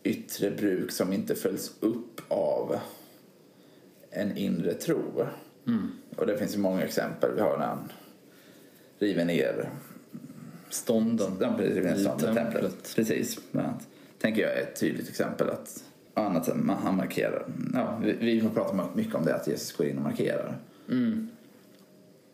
yttre 0.03 0.51
bruk 0.51 0.91
som 0.91 1.13
inte 1.13 1.36
följs 1.36 1.72
upp 1.79 2.22
av 2.27 2.75
en 4.10 4.38
inre 4.38 4.74
tro. 4.74 5.25
Och 6.15 6.27
det 6.27 6.38
finns 6.38 6.55
ju 6.55 6.60
många 6.60 6.82
exempel. 6.82 7.32
Vi 7.36 7.41
har 7.41 7.58
när 7.58 7.65
han 7.65 7.91
river 9.00 9.25
ner 9.25 9.70
Stånden 10.70 11.38
Ja, 11.41 11.55
river 11.60 11.82
ner 11.82 11.96
i 11.96 12.00
stånden, 12.03 12.36
templet. 12.36 12.51
templet. 12.62 12.93
Precis. 12.96 13.39
annat. 13.51 13.88
Tänker 14.20 14.41
jag 14.41 14.51
är 14.58 14.62
ett 14.62 14.79
tydligt 14.79 15.10
exempel 15.10 15.50
att 15.50 15.84
annat 16.13 16.48
än 16.48 16.70
han 16.84 16.98
markerar. 16.98 17.46
Ja, 17.74 18.00
vi, 18.03 18.13
vi 18.13 18.39
har 18.39 18.50
pratat 18.50 18.96
mycket 18.96 19.15
om 19.15 19.25
det 19.25 19.36
att 19.36 19.48
Jesus 19.48 19.72
går 19.72 19.88
in 19.88 19.98
och 19.98 20.03
markerar. 20.03 20.58
Mm. 20.89 21.29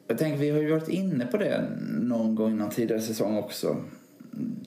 Jag 0.09 0.17
tänker 0.17 0.39
vi 0.39 0.49
har 0.49 0.59
ju 0.59 0.71
varit 0.71 0.89
inne 0.89 1.25
på 1.25 1.37
det 1.37 1.63
någon 2.01 2.35
gång 2.35 2.51
i 2.51 2.55
någon 2.55 2.69
tidigare 2.69 3.01
säsong 3.01 3.37
också. 3.37 3.77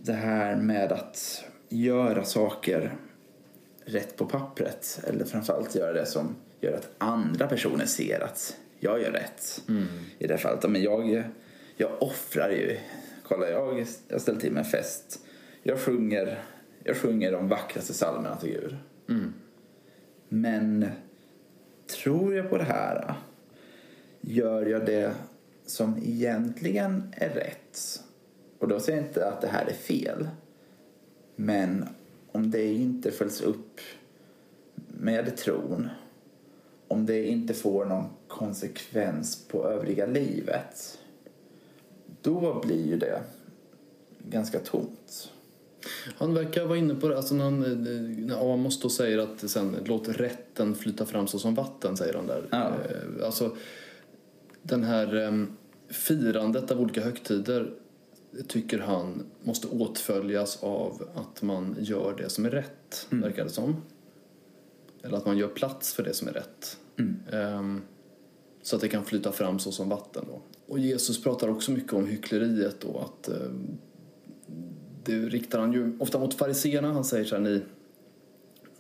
Det 0.03 0.13
här 0.13 0.57
med 0.57 0.93
att 0.93 1.45
göra 1.69 2.25
saker 2.25 2.95
rätt 3.85 4.17
på 4.17 4.27
pappret. 4.27 5.01
Eller 5.07 5.25
framförallt 5.25 5.75
göra 5.75 5.93
det 5.93 6.07
som 6.07 6.37
gör 6.61 6.73
att 6.73 6.91
andra 6.99 7.47
personer 7.47 7.87
ser 7.87 8.21
att 8.25 8.57
jag 8.81 9.03
gör 9.03 9.11
rätt. 9.11 9.63
I 10.19 10.27
det 10.27 10.33
här 10.33 10.41
fallet. 10.41 10.71
Men 10.71 10.83
jag, 10.83 11.23
jag 11.77 12.03
offrar 12.03 12.51
ju. 12.51 12.79
Kolla, 13.29 13.51
jag 13.51 13.87
jag 14.09 14.15
har 14.15 14.21
ställt 14.21 14.41
till 14.41 14.53
med 14.53 14.65
en 14.65 14.71
fest. 14.71 15.19
Jag 15.63 15.79
sjunger, 15.79 16.43
jag 16.85 16.97
sjunger 16.97 17.33
de 17.33 17.49
vackraste 17.49 17.93
psalmerna 17.93 18.37
till 18.37 18.51
Gud. 18.51 18.77
Men 20.29 20.87
tror 22.03 22.35
jag 22.35 22.51
på 22.51 22.57
det 22.57 22.65
här? 22.65 23.15
Gör 24.21 24.67
jag 24.67 24.87
det 24.87 25.13
som 25.73 25.99
egentligen 26.03 27.15
är 27.17 27.29
rätt? 27.29 28.03
Och 28.59 28.69
då 28.69 28.81
säger 28.81 28.99
jag 28.99 29.09
inte 29.09 29.29
att 29.29 29.41
det 29.41 29.49
här 29.49 29.67
är 29.67 29.75
fel. 29.75 30.29
Men 31.37 31.89
om 32.33 32.51
det 32.51 32.73
inte 32.73 33.11
följs 33.11 33.41
upp 33.41 33.81
med 34.89 35.37
tron, 35.37 35.89
om 36.89 37.07
det 37.07 37.27
inte 37.27 37.55
får 37.55 37.85
någon 37.85 38.05
konsekvens 38.29 39.45
på 39.49 39.69
övriga 39.69 40.07
livet, 40.07 40.99
då 42.23 42.61
blir 42.65 42.87
ju 42.87 42.99
det 42.99 43.23
ganska 44.29 44.59
tomt. 44.59 45.31
Han 46.17 46.35
verkar 46.35 46.65
vara 46.65 46.79
inne 46.79 46.95
på 46.95 47.09
det, 47.09 47.17
alltså 47.17 47.35
när, 47.35 47.45
han, 47.45 47.61
när 48.27 48.55
Amos 48.55 48.81
då 48.81 48.89
säger 48.89 49.19
att 49.19 49.51
sen, 49.51 49.77
låt 49.85 50.09
rätten 50.09 50.75
flyta 50.75 51.07
fram 51.07 51.27
så 51.27 51.39
som 51.39 51.55
vatten, 51.55 51.97
säger 51.97 52.15
han 52.15 52.27
där. 52.27 52.49
Ja. 52.51 52.73
Eh, 52.91 53.27
Alltså, 53.27 53.57
den 54.63 54.85
här 54.85 55.27
eh, 55.27 55.45
firandet 55.93 56.71
av 56.71 56.81
olika 56.81 57.01
högtider 57.01 57.73
tycker 58.49 58.79
han 58.79 59.27
måste 59.43 59.67
åtföljas 59.67 60.63
av 60.63 61.09
att 61.15 61.43
man 61.43 61.77
gör 61.79 62.15
det 62.17 62.29
som 62.29 62.45
är 62.45 62.51
rätt, 62.51 63.07
verkar 63.11 63.45
det 63.45 63.51
som. 63.51 63.77
Eller 65.03 65.17
att 65.17 65.27
man 65.27 65.39
gör 65.39 65.49
plats 65.49 65.95
för 65.95 66.03
det 66.03 66.15
som 66.15 66.29
är 66.29 66.33
rätt. 66.33 66.79
Ehm, 67.33 67.83
så 68.63 68.77
att 68.77 68.83
det 68.83 68.89
kan 68.89 69.05
flyta 69.05 69.33
fram 69.33 69.59
så 69.59 69.73
som 69.73 69.89
vatten. 69.89 70.25
Då. 70.29 70.41
Och 70.67 70.79
Jesus 70.79 71.23
pratar 71.23 71.49
också 71.49 71.71
mycket 71.71 71.93
om 71.93 72.07
hyckleriet 72.07 72.81
då, 72.81 72.99
att 72.99 73.29
eh, 73.29 73.51
det 75.05 75.19
riktar 75.19 75.59
han 75.59 75.73
ju 75.73 75.99
ofta 75.99 76.19
mot 76.19 76.35
fariseerna. 76.35 76.93
Han 76.93 77.05
säger 77.05 77.25
så 77.25 77.35
här, 77.37 77.43
ni, 77.43 77.63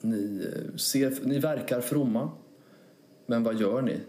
ni, 0.00 0.46
eh, 0.46 0.76
ser, 0.76 1.18
ni 1.22 1.38
verkar 1.38 1.80
fromma, 1.80 2.30
men 3.26 3.42
vad 3.42 3.60
gör 3.60 3.82
ni 3.82 4.00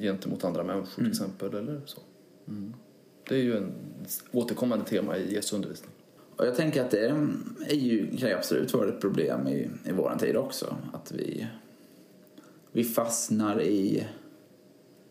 gentemot 0.00 0.44
andra 0.44 0.64
människor 0.64 1.02
till 1.02 1.10
exempel? 1.10 1.54
Eller 1.54 1.80
så. 1.86 2.00
Mm. 2.48 2.74
Det 3.28 3.34
är 3.34 3.42
ju 3.42 3.56
en 3.56 3.72
återkommande 4.32 4.84
tema 4.84 5.16
i 5.16 5.34
Jesu 5.34 5.56
undervisning. 5.56 5.90
Och 6.36 6.46
jag 6.46 6.54
tänker 6.54 6.84
att 6.84 6.90
det 6.90 7.08
är 7.68 7.74
ju, 7.74 8.16
kan 8.16 8.28
ju 8.28 8.34
absolut 8.34 8.74
vara 8.74 8.88
ett 8.88 9.00
problem 9.00 9.48
i, 9.48 9.70
i 9.84 9.92
vår 9.92 10.16
tid 10.20 10.36
också. 10.36 10.76
Att 10.92 11.12
vi, 11.12 11.46
vi 12.72 12.84
fastnar 12.84 13.62
i 13.62 14.06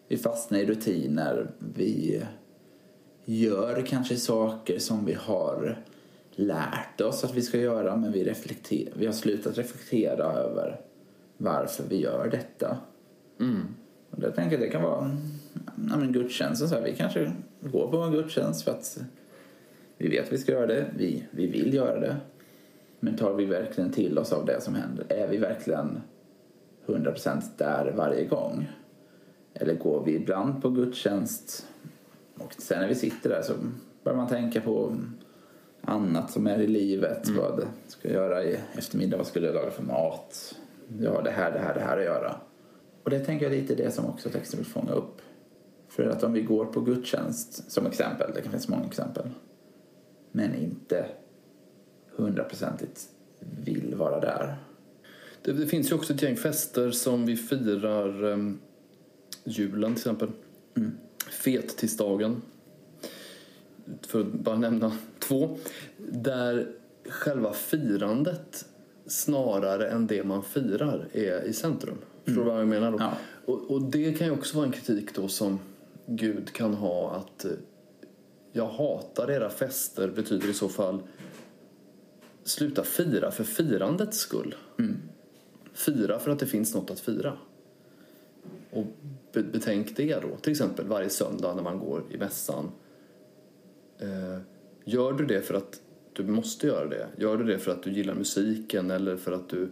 vi 0.07 0.17
fastnar 0.17 0.59
i 0.59 0.65
rutiner. 0.65 1.51
Vi 1.75 2.23
gör 3.25 3.85
kanske 3.85 4.15
saker 4.15 4.79
som 4.79 5.05
vi 5.05 5.13
har 5.13 5.83
lärt 6.31 7.01
oss 7.01 7.23
att 7.23 7.35
vi 7.35 7.41
ska 7.41 7.57
göra 7.57 7.95
men 7.95 8.11
vi, 8.11 8.23
reflekter, 8.23 8.87
vi 8.95 9.05
har 9.05 9.13
slutat 9.13 9.57
reflektera 9.57 10.25
över 10.33 10.81
varför 11.37 11.83
vi 11.89 12.01
gör 12.01 12.27
detta. 12.31 12.77
Och 14.09 14.23
jag 14.23 14.35
tänker 14.35 14.55
att 14.55 14.61
det 14.61 14.69
kan 14.69 14.83
vara 14.83 15.17
ja, 15.65 15.98
men 15.98 16.12
gudstjänsten. 16.12 16.70
Så 16.70 16.75
här, 16.75 16.82
vi 16.82 16.96
kanske 16.96 17.32
går 17.60 17.91
på 17.91 17.98
en 17.98 18.12
gudstjänst 18.12 18.63
för 18.63 18.72
att 18.72 19.00
vi 19.98 20.10
vet 20.10 20.25
att 20.25 20.34
vi 20.34 20.38
ska 20.38 20.51
göra 20.51 20.67
det. 20.67 20.86
Vi, 20.98 21.25
vi 21.32 21.48
vill 21.48 21.74
göra 21.74 22.00
det. 22.00 22.15
Men 23.00 23.17
tar 23.17 23.34
vi 23.34 23.46
verkligen 23.46 23.91
till 23.91 24.17
oss 24.17 24.34
av 24.34 24.46
det 24.46 24.62
som 24.62 24.75
händer? 24.75 25.05
Är 25.10 25.27
vi 25.27 25.38
verkligen 25.38 26.01
100% 26.86 27.41
där 27.58 27.93
varje 27.96 28.25
gång? 28.25 28.72
Eller 29.53 29.75
går 29.75 30.03
vi 30.05 30.15
ibland 30.15 30.62
på 30.62 30.70
gudstjänst 30.70 31.67
och 32.38 32.53
sen 32.53 32.82
när 32.82 32.88
vi 32.88 32.96
sitter 32.96 33.29
där 33.29 33.41
så 33.41 33.53
börjar 34.03 34.17
man 34.17 34.27
tänka 34.27 34.62
på 34.62 34.96
annat 35.82 36.32
som 36.32 36.48
är 36.48 36.60
i 36.60 36.67
livet. 36.67 37.29
Vad 37.29 37.67
ska 37.88 38.08
jag 38.08 38.15
göra 38.15 38.43
i 38.43 38.60
eftermiddag? 38.77 39.17
Vad 39.17 39.27
skulle 39.27 39.46
jag 39.46 39.55
laga 39.55 39.72
för 39.72 39.84
mat? 39.84 40.55
Ja, 41.00 41.22
det 41.22 41.32
här, 41.32 41.51
det 41.51 41.60
här, 41.60 41.74
det 41.74 41.79
här 41.79 41.98
att 41.98 42.03
göra. 42.03 42.36
Och 43.03 43.10
det 43.10 43.20
tänker 43.20 43.46
jag 43.46 43.51
lite 43.51 43.75
det 43.75 43.91
som 43.91 44.05
också 44.05 44.29
texten 44.29 44.60
vill 44.60 44.67
fånga 44.67 44.91
upp. 44.91 45.22
För 45.95 46.07
att 46.07 46.23
om 46.23 46.33
vi 46.33 46.41
går 46.41 46.65
på 46.65 46.81
gudstjänst 46.81 47.71
som 47.71 47.85
exempel, 47.85 48.31
det 48.35 48.41
kan 48.41 48.51
finnas 48.51 48.67
många 48.67 48.85
exempel, 48.85 49.29
men 50.31 50.55
inte 50.55 51.05
hundraprocentigt 52.15 53.09
vill 53.65 53.95
vara 53.95 54.19
där. 54.19 54.55
Det, 55.41 55.51
det 55.51 55.67
finns 55.67 55.91
ju 55.91 55.95
också 55.95 56.13
ett 56.13 56.21
gäng 56.21 56.35
fester 56.35 56.91
som 56.91 57.25
vi 57.25 57.38
firar 57.38 58.23
um, 58.23 58.59
julen 59.43 59.95
till 59.95 60.00
exempel. 60.00 60.31
Fettisdagen. 61.31 62.41
För 64.01 64.21
att 64.21 64.33
bara 64.33 64.57
nämna 64.57 64.97
två. 65.19 65.57
Där 65.97 66.67
själva 67.09 67.53
firandet 67.53 68.65
snarare 69.05 69.89
än 69.89 70.07
det 70.07 70.23
man 70.23 70.43
firar 70.43 71.07
är 71.13 71.43
i 71.43 71.53
centrum. 71.53 71.97
Förstår 72.25 72.43
du 72.43 72.51
vad 72.51 72.59
jag 72.59 72.67
menar? 72.67 72.91
Då? 72.91 72.97
Ja. 73.00 73.17
Och, 73.45 73.71
och 73.71 73.81
det 73.81 74.13
kan 74.13 74.27
ju 74.27 74.33
också 74.33 74.57
vara 74.57 74.65
en 74.65 74.71
kritik 74.71 75.15
då 75.15 75.27
som 75.27 75.59
Gud 76.05 76.53
kan 76.53 76.74
ha 76.74 77.12
att 77.12 77.45
eh, 77.45 77.51
jag 78.51 78.67
hatar 78.67 79.31
era 79.31 79.50
fester 79.50 80.07
betyder 80.07 80.50
i 80.50 80.53
så 80.53 80.69
fall 80.69 81.00
sluta 82.43 82.83
fira 82.83 83.31
för 83.31 83.43
firandets 83.43 84.17
skull. 84.17 84.55
Fira 85.74 86.19
för 86.19 86.31
att 86.31 86.39
det 86.39 86.45
finns 86.45 86.75
något 86.75 86.91
att 86.91 87.00
fira. 87.00 87.38
Och 88.72 88.86
be- 89.33 89.43
betänk 89.43 89.95
det 89.95 90.19
då. 90.22 90.38
Till 90.41 90.51
exempel 90.51 90.86
varje 90.88 91.10
söndag 91.10 91.55
när 91.55 91.63
man 91.63 91.79
går 91.79 92.03
i 92.12 92.17
mässan. 92.17 92.72
Eh, 94.00 94.39
gör 94.86 95.13
du 95.13 95.25
det 95.25 95.41
för 95.41 95.53
att 95.53 95.81
du 96.13 96.24
måste 96.24 96.67
göra 96.67 96.86
det? 96.88 97.07
Gör 97.17 97.38
du 97.38 97.43
det 97.43 97.60
för 97.60 97.72
att 97.72 97.83
du 97.83 97.91
gillar 97.91 98.13
musiken 98.13 98.91
eller 98.91 99.17
för 99.17 99.31
att 99.31 99.50
du 99.50 99.69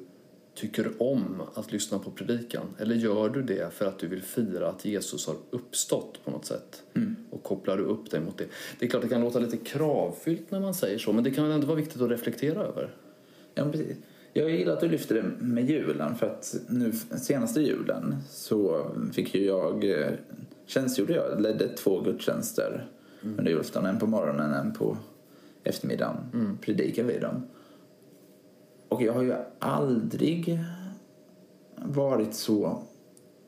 tycker 0.55 0.91
om 1.01 1.41
att 1.53 1.71
lyssna 1.71 1.99
på 1.99 2.11
predikan? 2.11 2.65
Eller 2.79 2.95
gör 2.95 3.29
du 3.29 3.41
det 3.41 3.73
för 3.73 3.85
att 3.85 3.99
du 3.99 4.07
vill 4.07 4.21
fira 4.21 4.67
att 4.67 4.85
Jesus 4.85 5.27
har 5.27 5.35
uppstått 5.49 6.25
på 6.25 6.31
något 6.31 6.45
sätt? 6.45 6.83
Och 7.29 7.43
kopplar 7.43 7.77
du 7.77 7.83
upp 7.83 8.11
dig 8.11 8.19
mot 8.19 8.37
det? 8.37 8.45
Det 8.79 8.85
är 8.85 8.89
klart 8.89 9.01
det 9.01 9.09
kan 9.09 9.21
låta 9.21 9.39
lite 9.39 9.57
kravfyllt 9.57 10.51
när 10.51 10.59
man 10.59 10.73
säger 10.73 10.97
så 10.97 11.13
men 11.13 11.23
det 11.23 11.31
kan 11.31 11.51
ändå 11.51 11.67
vara 11.67 11.77
viktigt 11.77 12.01
att 12.01 12.09
reflektera 12.11 12.63
över. 12.63 12.95
Ja, 13.53 13.71
precis. 13.71 13.97
Jag 14.33 14.49
gillar 14.49 14.73
att 14.73 14.79
du 14.79 14.87
lyfter 14.87 15.15
det 15.15 15.23
med 15.45 15.69
julen 15.69 16.15
för 16.15 16.25
att 16.25 16.55
nu 16.69 16.91
senaste 17.21 17.61
julen 17.61 18.15
så 18.29 18.87
fick 19.13 19.35
ju 19.35 19.45
jag, 19.45 19.99
eh, 20.01 20.11
tjänstgjorde 20.65 21.13
jag, 21.13 21.41
ledde 21.41 21.67
två 21.67 22.01
gudstjänster 22.01 22.87
under 23.21 23.51
julafton. 23.51 23.85
En 23.85 23.99
på 23.99 24.07
morgonen, 24.07 24.53
en 24.53 24.73
på 24.73 24.97
eftermiddagen. 25.63 26.17
Predikade 26.61 27.13
vi 27.13 27.19
dem. 27.19 27.43
Och 28.91 29.01
jag 29.01 29.13
har 29.13 29.21
ju 29.21 29.35
aldrig 29.59 30.59
varit 31.75 32.33
så 32.33 32.83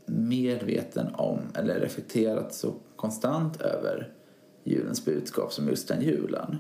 medveten 0.06 1.16
om 1.16 1.40
eller 1.56 1.80
reflekterat 1.80 2.54
så 2.54 2.74
konstant 2.96 3.62
över 3.62 4.14
julens 4.64 5.06
budskap 5.06 5.54
som 5.54 5.68
just 5.68 5.88
den 5.88 6.02
julen. 6.02 6.58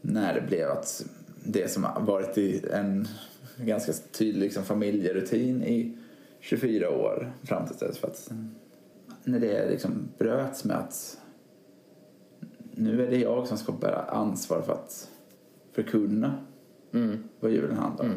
När 0.00 0.34
det 0.34 0.40
blev 0.40 0.70
att 0.70 1.04
det 1.44 1.70
som 1.70 1.84
har 1.84 2.00
varit 2.00 2.38
i 2.38 2.66
en 2.72 3.08
ganska 3.56 3.92
tydlig 3.92 4.42
liksom, 4.42 4.64
familjerutin 4.64 5.62
i 5.62 5.98
24 6.40 6.90
år 6.90 7.32
fram 7.42 7.66
till 7.66 7.76
dess. 7.76 7.98
För 7.98 8.08
att 8.08 8.32
när 9.24 9.40
det 9.40 9.70
liksom 9.70 10.08
bröts 10.18 10.64
med 10.64 10.76
att 10.76 11.18
nu 12.74 13.06
är 13.06 13.10
det 13.10 13.18
jag 13.18 13.46
som 13.48 13.58
ska 13.58 13.72
bära 13.72 14.02
ansvar 14.02 14.62
för 14.62 14.72
att 14.72 15.10
förkunna 15.72 16.45
vad 17.40 17.50
julen 17.50 17.76
handlar 17.76 18.04
om. 18.04 18.14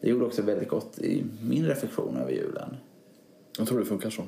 Det 0.00 0.08
gjorde 0.10 0.24
också 0.24 0.42
väldigt 0.42 0.68
gott 0.68 0.98
i 0.98 1.24
min 1.42 1.66
reflektion 1.66 2.16
över 2.16 2.32
julen. 2.32 2.76
Jag 3.58 3.68
tror 3.68 3.78
det 3.78 3.84
funkar 3.84 4.10
så. 4.10 4.22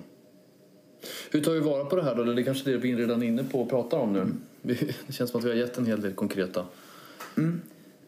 Hur 1.31 1.41
tar 1.41 1.53
vi 1.53 1.61
vara 1.61 1.85
på 1.85 1.97
det 1.97 2.03
här 2.03 2.15
då? 2.15 2.25
Det 2.25 2.43
är 2.43 2.45
kanske 2.45 2.71
det 2.71 2.77
vi 2.79 2.93
är 2.93 2.97
redan 2.97 3.23
inne 3.23 3.45
på 3.45 3.61
och 3.61 3.71
pratar 3.71 3.99
om 3.99 4.13
nu. 4.13 4.27
Vi- 4.63 4.95
Det 5.07 5.13
känns 5.13 5.31
som 5.31 5.39
att 5.41 5.45
vi 5.45 5.49
har 5.51 5.57
gett 5.57 5.79
en 5.79 5.87
hel 5.87 6.01
del 6.01 6.13
konkreta. 6.13 6.67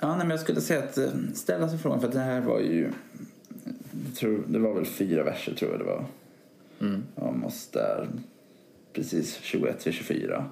Ja, 0.00 0.08
nej, 0.08 0.18
men 0.18 0.30
jag 0.30 0.40
skulle 0.40 0.60
säga 0.60 0.82
att 0.82 0.98
eh, 0.98 1.08
ställa 1.34 1.68
sig 1.68 1.78
frågan, 1.78 2.00
för 2.00 2.08
det 2.08 2.18
här 2.18 2.40
var 2.40 2.60
ju... 2.60 2.90
Tror, 4.16 4.42
det 4.48 4.58
var 4.58 4.74
väl 4.74 4.84
fyra 4.86 5.24
verser 5.24 5.54
tror 5.54 5.70
jag 5.70 5.80
det 5.80 5.84
var. 5.84 6.04
Mm. 6.80 7.02
Om 7.14 7.44
oss 7.44 7.68
där 7.72 8.08
precis 8.92 9.38
21 9.42 9.80
till 9.80 9.92
24. 9.92 10.44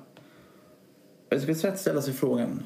Jag 1.28 1.40
skulle 1.40 1.54
säga 1.54 1.73
att 1.73 1.80
ställa 1.80 2.02
sig 2.02 2.14
frågan, 2.14 2.62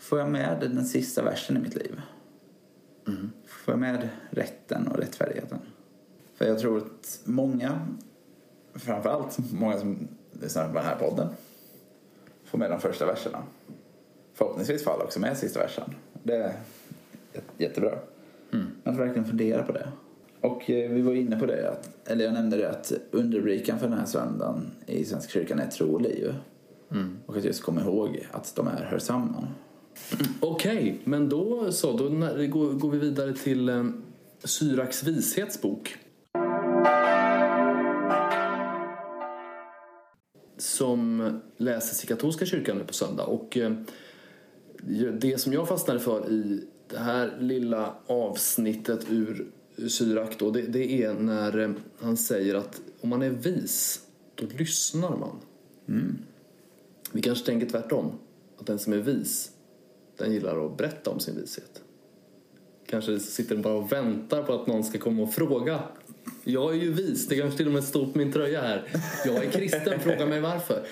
får 0.00 0.18
jag 0.18 0.30
med 0.30 0.56
den 0.60 0.84
sista 0.84 1.22
versen 1.22 1.56
i 1.56 1.60
mitt 1.60 1.74
liv? 1.74 2.00
Får 3.46 3.72
jag 3.72 3.78
med 3.78 4.08
rätten 4.30 4.88
och 4.88 4.96
rättfärdigheten? 4.98 5.58
För 6.34 6.44
jag 6.44 6.58
tror 6.58 6.76
att 6.78 7.20
många, 7.24 7.80
framförallt 8.74 9.38
många 9.52 9.78
som 9.78 10.08
lyssnar 10.32 10.68
på 10.68 10.74
den 10.74 10.84
här 10.84 10.96
podden, 10.96 11.28
får 12.44 12.58
med 12.58 12.70
de 12.70 12.80
första 12.80 13.06
verserna. 13.06 13.42
Förhoppningsvis 14.34 14.84
faller 14.84 15.04
också 15.04 15.20
med 15.20 15.36
sista 15.38 15.60
versen. 15.60 15.94
Det 16.22 16.34
är 16.36 16.52
jät- 17.32 17.42
jättebra. 17.58 17.98
Man 18.84 18.96
får 18.96 19.04
verkligen 19.04 19.28
fundera 19.28 19.62
på 19.62 19.72
det. 19.72 19.88
Och 20.40 20.70
eh, 20.70 20.90
vi 20.90 21.02
var 21.02 21.12
inne 21.12 21.38
på 21.38 21.46
det, 21.46 21.70
att, 21.70 22.08
eller 22.10 22.24
jag 22.24 22.34
nämnde 22.34 22.56
det 22.56 22.70
att 22.70 22.92
underrubriken 23.10 23.78
för 23.78 23.88
den 23.88 23.98
här 23.98 24.06
söndagen 24.06 24.70
i 24.86 25.04
Svenska 25.04 25.30
kyrkan 25.32 25.58
är 25.58 25.66
tro 25.70 25.94
och 25.94 26.00
liv. 26.00 26.34
Och 27.26 27.36
att 27.36 27.44
just 27.44 27.62
komma 27.62 27.80
ihåg 27.80 28.26
att 28.32 28.52
de 28.56 28.66
här 28.66 28.84
hör 28.90 28.98
samman. 28.98 29.46
Okej, 30.40 31.00
men 31.04 31.28
då 31.28 31.72
så. 31.72 31.96
Då 31.96 32.08
går, 32.46 32.90
vi 32.90 32.98
vidare 32.98 33.32
till 33.32 33.68
eh, 33.68 33.84
Syraks 34.44 35.02
vishets 35.02 35.60
bok. 35.60 35.96
Som 40.58 41.40
läses 41.56 42.04
i 42.04 42.06
katolska 42.06 42.46
kyrkan 42.46 42.78
nu 42.78 42.84
på 42.84 42.92
söndag. 42.92 43.24
Och 43.24 43.56
eh, 43.56 43.72
det 45.12 45.40
som 45.40 45.52
jag 45.52 45.68
fastnade 45.68 46.00
för 46.00 46.30
i 46.30 46.64
det 46.88 46.98
här 46.98 47.36
lilla 47.40 47.94
avsnittet 48.06 49.06
ur 49.10 49.46
Syrak 49.88 50.38
då, 50.38 50.50
det, 50.50 50.62
det 50.62 51.02
är 51.02 51.14
när 51.14 51.58
eh, 51.58 51.70
han 52.00 52.16
säger 52.16 52.54
att 52.54 52.80
om 53.00 53.08
man 53.08 53.22
är 53.22 53.30
vis, 53.30 54.00
då 54.34 54.46
lyssnar 54.58 55.16
man. 55.16 55.36
Vi 57.12 57.22
kanske 57.22 57.46
tänker 57.46 57.66
tvärtom. 57.66 58.12
Att 58.58 58.66
den 58.66 58.78
som 58.78 58.92
är 58.92 58.96
vis, 58.96 59.50
den 60.20 60.32
gillar 60.32 60.66
att 60.66 60.76
berätta 60.76 61.10
om 61.10 61.20
sin 61.20 61.36
vishet. 61.36 61.82
Kanske 62.86 63.20
sitter 63.20 63.54
den 63.54 63.62
bara 63.62 63.74
och 63.74 63.92
väntar 63.92 64.42
på 64.42 64.52
att 64.52 64.66
någon 64.66 64.84
ska 64.84 64.98
komma 64.98 65.22
och 65.22 65.32
fråga. 65.34 65.80
Jag 66.44 66.72
är 66.74 66.78
ju 66.78 66.92
vis, 66.92 67.28
det 67.28 67.36
kanske 67.36 67.56
till 67.56 67.66
och 67.66 67.72
med 67.72 67.84
står 67.84 68.06
på 68.06 68.18
min 68.18 68.32
tröja 68.32 68.60
här. 68.60 68.88
Jag 69.26 69.44
är 69.44 69.50
kristen, 69.50 70.00
fråga 70.00 70.26
mig 70.26 70.40
varför. 70.40 70.86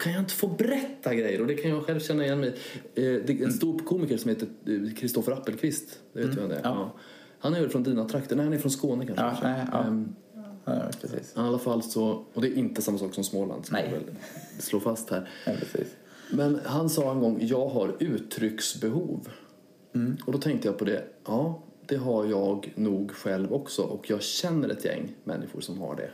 Kan 0.00 0.12
jag 0.12 0.22
inte 0.22 0.34
få 0.34 0.48
berätta 0.48 1.14
grejer? 1.14 1.40
Och 1.40 1.46
det 1.46 1.54
kan 1.54 1.70
jag 1.70 1.84
själv 1.86 2.00
känna 2.00 2.24
igen 2.24 2.40
mig. 2.40 2.48
Eh, 2.48 2.54
Det 2.94 3.30
är 3.30 3.44
en 3.44 3.52
stor 3.52 3.78
komiker 3.78 4.16
som 4.16 4.28
heter 4.28 4.48
eh, 4.66 4.94
Kristoffer 4.96 5.32
Appelqvist. 5.32 5.98
Det 6.12 6.20
vet 6.20 6.32
du 6.34 6.40
vem 6.40 6.48
det 6.48 6.56
är? 6.56 6.60
Ja. 6.64 6.94
Han 7.38 7.54
är 7.54 7.60
väl 7.60 7.70
från 7.70 7.82
dina 7.82 8.08
trakter? 8.08 8.36
Nej, 8.36 8.44
han 8.44 8.52
är 8.54 8.58
från 8.58 8.70
Skåne 8.70 9.06
kanske. 9.06 9.24
Ja, 9.24 9.36
nej, 9.42 9.66
ja. 9.72 9.84
Ehm, 9.84 10.14
Ja, 10.64 10.82
precis. 11.00 11.32
I 11.36 11.38
alla 11.38 11.58
fall 11.58 11.82
så, 11.82 12.24
och 12.34 12.42
det 12.42 12.48
är 12.48 12.54
inte 12.54 12.82
samma 12.82 12.98
sak 12.98 13.14
som 13.14 13.24
Småland, 13.24 13.66
ska 13.66 13.76
Nej. 13.76 13.84
jag 13.92 13.98
väl 13.98 14.14
slå 14.58 14.80
fast 14.80 15.10
här. 15.10 15.28
Ja, 15.46 15.52
precis. 15.58 15.88
Men 16.30 16.60
han 16.64 16.90
sa 16.90 17.12
en 17.12 17.20
gång, 17.20 17.38
jag 17.40 17.68
har 17.68 17.96
uttrycksbehov. 17.98 19.28
Och 20.26 20.32
då 20.32 20.38
tänkte 20.38 20.68
jag 20.68 20.78
på 20.78 20.84
det, 20.84 21.04
ja, 21.24 21.62
det 21.86 21.96
har 21.96 22.26
jag 22.26 22.72
nog 22.74 23.10
själv 23.10 23.52
också. 23.52 23.82
Och 23.82 24.10
jag 24.10 24.22
känner 24.22 24.68
ett 24.68 24.84
gäng 24.84 25.16
människor 25.24 25.60
som 25.60 25.78
har 25.78 25.96
det. 25.96 26.10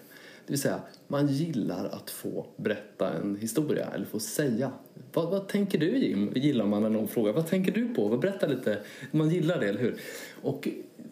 Det 0.47 0.53
vill 0.53 0.61
säga, 0.61 0.81
man 1.09 1.27
gillar 1.27 1.85
att 1.85 2.11
få 2.11 2.47
berätta 2.57 3.13
en 3.13 3.37
historia 3.37 3.87
eller 3.87 4.07
få 4.07 4.21
säga. 4.21 4.73
Vad, 5.13 5.31
vad 5.31 5.49
tänker 5.49 5.79
du 5.79 5.99
Jim? 5.99 6.33
Gillar 6.35 6.67
man 6.67 6.83
när 6.83 6.91
någon 6.91 7.09
frågar, 7.09 7.33
vad 7.33 7.47
tänker 7.47 7.73
du 7.73 7.95
på? 7.95 8.09
Vad 8.09 8.21
Berätta 8.21 8.47
lite. 8.47 8.79
Man 9.11 9.31
gillar 9.31 9.61
det, 9.61 9.69
eller 9.69 9.81
hur? 9.81 10.01
Och 10.43 10.69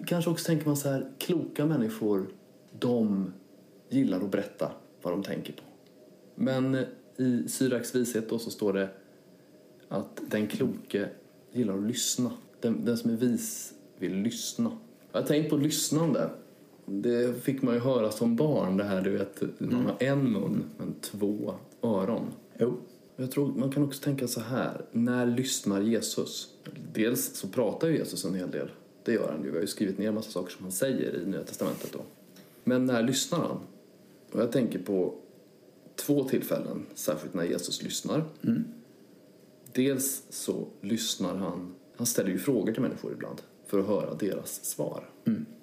kanske 0.06 0.30
också 0.30 0.46
tänker 0.46 0.66
man 0.66 0.76
så 0.76 0.88
här, 0.88 1.10
kloka 1.18 1.66
människor, 1.66 2.26
de 2.78 3.32
gillar 3.88 4.20
att 4.20 4.30
berätta 4.30 4.72
vad 5.02 5.12
de 5.12 5.22
tänker 5.22 5.52
på. 5.52 5.62
Men 6.34 6.86
i 7.16 7.48
Syraks 7.48 7.94
vishet 7.94 8.28
då 8.28 8.38
så 8.38 8.50
står 8.50 8.72
det 8.72 8.88
att 9.88 10.20
den 10.28 10.46
kloke 10.46 11.08
gillar 11.52 11.78
att 11.78 11.82
lyssna. 11.82 12.30
Den, 12.60 12.84
den 12.84 12.96
som 12.96 13.10
är 13.10 13.16
vis 13.16 13.74
vill 13.98 14.14
lyssna. 14.14 14.78
Jag 15.12 15.20
har 15.20 15.26
tänkt 15.26 15.50
på 15.50 15.56
lyssnande. 15.56 16.30
Det 16.86 17.42
fick 17.42 17.62
man 17.62 17.74
ju 17.74 17.80
höra 17.80 18.10
som 18.10 18.36
barn, 18.36 18.76
det 18.76 18.84
här 18.84 19.02
du 19.02 19.10
vet, 19.10 19.42
man 19.58 19.86
har 19.86 19.96
en 19.98 20.32
mun 20.32 20.64
men 20.78 20.94
två 21.00 21.54
öron. 21.82 22.26
Jo. 22.58 22.76
Jag 23.16 23.30
tror 23.30 23.46
man 23.46 23.72
kan 23.72 23.82
också 23.82 24.02
tänka 24.02 24.28
så 24.28 24.40
här, 24.40 24.84
när 24.92 25.26
lyssnar 25.26 25.80
Jesus? 25.80 26.48
Dels 26.92 27.34
så 27.34 27.48
pratar 27.48 27.88
ju 27.88 27.96
Jesus 27.96 28.24
en 28.24 28.34
hel 28.34 28.50
del. 28.50 28.70
Det 29.04 29.12
gör 29.12 29.32
han 29.32 29.44
ju. 29.44 29.50
Vi 29.50 29.56
har 29.56 29.60
ju 29.60 29.66
skrivit 29.66 29.98
ner 29.98 30.08
en 30.08 30.14
massa 30.14 30.30
saker 30.30 30.52
som 30.52 30.62
han 30.62 30.72
säger 30.72 31.22
i 31.22 31.26
Nya 31.26 31.42
Testamentet 31.42 31.92
då. 31.92 31.98
Men 32.64 32.86
när 32.86 33.02
lyssnar 33.02 33.38
han? 33.38 33.58
Och 34.32 34.40
jag 34.40 34.52
tänker 34.52 34.78
på 34.78 35.14
två 35.96 36.24
tillfällen, 36.24 36.86
särskilt 36.94 37.34
när 37.34 37.44
Jesus 37.44 37.82
lyssnar. 37.82 38.24
Dels 39.72 40.22
så 40.30 40.66
lyssnar 40.80 41.36
han, 41.36 41.74
han 41.96 42.06
ställer 42.06 42.30
ju 42.30 42.38
frågor 42.38 42.72
till 42.72 42.82
människor 42.82 43.12
ibland 43.12 43.42
för 43.66 43.78
att 43.78 43.86
höra 43.86 44.14
deras 44.14 44.64
svar. 44.64 45.10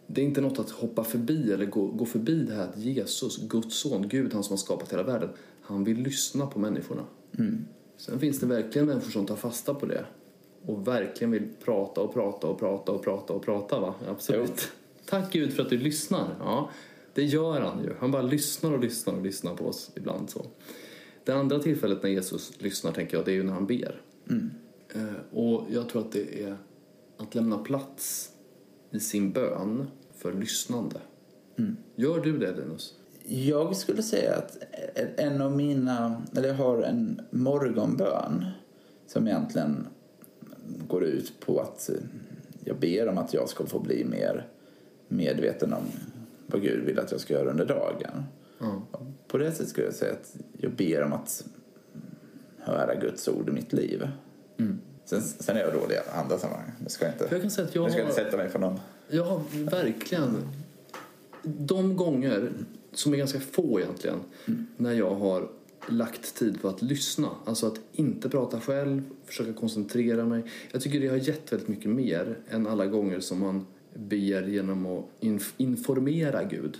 Det 0.07 0.21
är 0.21 0.25
inte 0.25 0.41
något 0.41 0.59
att 0.59 0.69
hoppa 0.69 1.03
förbi 1.03 1.53
eller 1.53 1.65
gå, 1.65 1.87
gå 1.87 2.05
förbi 2.05 2.43
det 2.43 2.53
här 2.53 2.67
att 2.67 2.77
Jesus, 2.77 3.37
Guds 3.37 3.75
son, 3.75 4.07
Gud, 4.07 4.33
han 4.33 4.43
som 4.43 4.53
har 4.53 4.57
skapat 4.57 4.93
hela 4.93 5.03
världen, 5.03 5.29
han 5.61 5.83
vill 5.83 5.97
lyssna 5.97 6.47
på 6.47 6.59
människorna. 6.59 7.03
Sen 7.97 8.19
finns 8.19 8.39
det 8.39 8.45
verkligen 8.45 8.87
människor 8.87 9.11
som 9.11 9.25
tar 9.25 9.35
fasta 9.35 9.73
på 9.73 9.85
det 9.85 10.05
och 10.65 10.87
verkligen 10.87 11.31
vill 11.31 11.49
prata 11.65 12.01
och 12.01 12.13
prata 12.13 12.47
och 12.47 12.59
prata 12.59 12.91
och 12.91 13.03
prata 13.03 13.33
och 13.33 13.43
prata 13.43 13.79
va? 13.79 13.93
Absolut. 14.07 14.71
Tack 15.05 15.33
Gud 15.33 15.53
för 15.53 15.63
att 15.63 15.69
du 15.69 15.77
lyssnar. 15.77 16.35
Ja, 16.39 16.69
det 17.13 17.23
gör 17.23 17.61
han 17.61 17.83
ju. 17.83 17.93
Han 17.99 18.11
bara 18.11 18.21
lyssnar 18.21 18.71
och 18.71 18.79
lyssnar 18.79 19.13
och 19.13 19.21
lyssnar 19.21 19.55
på 19.55 19.65
oss 19.65 19.91
ibland 19.95 20.29
så. 20.29 20.45
Det 21.23 21.31
andra 21.31 21.59
tillfället 21.59 22.03
när 22.03 22.09
Jesus 22.09 22.61
lyssnar 22.61 22.91
tänker 22.91 23.17
jag, 23.17 23.25
det 23.25 23.31
är 23.31 23.35
ju 23.35 23.43
när 23.43 23.53
han 23.53 23.65
ber. 23.65 24.01
Eh, 24.95 25.37
och 25.37 25.65
jag 25.71 25.89
tror 25.89 26.01
att 26.01 26.11
det 26.11 26.43
är 26.43 26.57
att 27.17 27.35
lämna 27.35 27.57
plats 27.57 28.31
i 28.91 28.99
sin 28.99 29.31
bön 29.31 29.87
för 30.15 30.33
lyssnande. 30.33 30.99
Gör 31.95 32.19
du 32.19 32.37
det 32.37 32.51
Linus? 32.51 32.95
Jag 33.27 33.75
skulle 33.75 34.03
säga 34.03 34.35
att 34.35 34.57
en 35.17 35.41
av 35.41 35.55
mina, 35.55 36.21
eller 36.35 36.47
jag 36.47 36.55
har 36.55 36.81
en 36.81 37.21
morgonbön 37.31 38.45
som 39.07 39.27
egentligen 39.27 39.87
går 40.87 41.03
ut 41.03 41.33
på 41.39 41.59
att 41.59 41.89
jag 42.65 42.79
ber 42.79 43.07
om 43.07 43.17
att 43.17 43.33
jag 43.33 43.49
ska 43.49 43.65
få 43.65 43.79
bli 43.79 44.05
mer 44.05 44.47
medveten 45.07 45.73
om 45.73 45.83
vad 46.51 46.61
Gud 46.61 46.85
vill 46.85 46.99
att 46.99 47.11
jag 47.11 47.21
ska 47.21 47.33
göra 47.33 47.49
under 47.49 47.65
dagen. 47.65 48.23
Ja. 48.59 48.81
På 49.27 49.37
det 49.37 49.51
sättet 49.51 49.69
skulle 49.69 49.87
jag 49.87 49.95
säga 49.95 50.13
att 50.13 50.35
jag 50.57 50.71
ber 50.71 51.03
om 51.03 51.13
att 51.13 51.45
höra 52.57 52.95
Guds 52.95 53.27
ord 53.27 53.49
i 53.49 53.51
mitt 53.51 53.73
liv. 53.73 54.07
Mm. 54.57 54.79
Sen, 55.05 55.21
sen 55.21 55.57
är 55.57 55.61
jag 55.61 55.73
dålig 55.73 55.95
i 55.95 55.99
andra 56.19 56.37
sammanhang. 56.37 56.71
Jag 56.81 56.91
ska 56.91 57.07
inte, 57.07 57.27
För 57.27 57.35
jag 57.35 57.41
kan 57.41 57.51
säga 57.51 57.67
att 57.67 57.75
jag 57.75 57.83
jag 57.85 57.91
ska 57.91 58.01
inte 58.01 58.13
sätta 58.13 58.37
mig 58.37 58.49
för 58.49 58.59
någon. 58.59 58.79
Jag 59.09 59.23
har 59.23 59.41
verkligen... 59.53 60.37
De 61.43 61.95
gånger, 61.95 62.51
som 62.93 63.13
är 63.13 63.17
ganska 63.17 63.39
få 63.39 63.79
egentligen, 63.79 64.19
när 64.77 64.93
jag 64.93 65.15
har 65.15 65.49
lagt 65.87 66.35
tid 66.35 66.61
på 66.61 66.67
att 66.67 66.81
lyssna. 66.81 67.29
Alltså 67.45 67.67
att 67.67 67.79
inte 67.91 68.29
prata 68.29 68.59
själv, 68.59 69.03
försöka 69.25 69.53
koncentrera 69.53 70.25
mig. 70.25 70.43
Jag 70.71 70.81
tycker 70.81 70.99
det 70.99 71.07
har 71.07 71.17
gett 71.17 71.53
väldigt 71.53 71.67
mycket 71.67 71.89
mer 71.91 72.37
än 72.49 72.67
alla 72.67 72.85
gånger 72.85 73.19
som 73.19 73.39
man 73.39 73.65
ber 73.93 74.43
genom 74.47 74.85
att 74.85 75.05
inf- 75.19 75.53
informera 75.57 76.43
Gud 76.43 76.79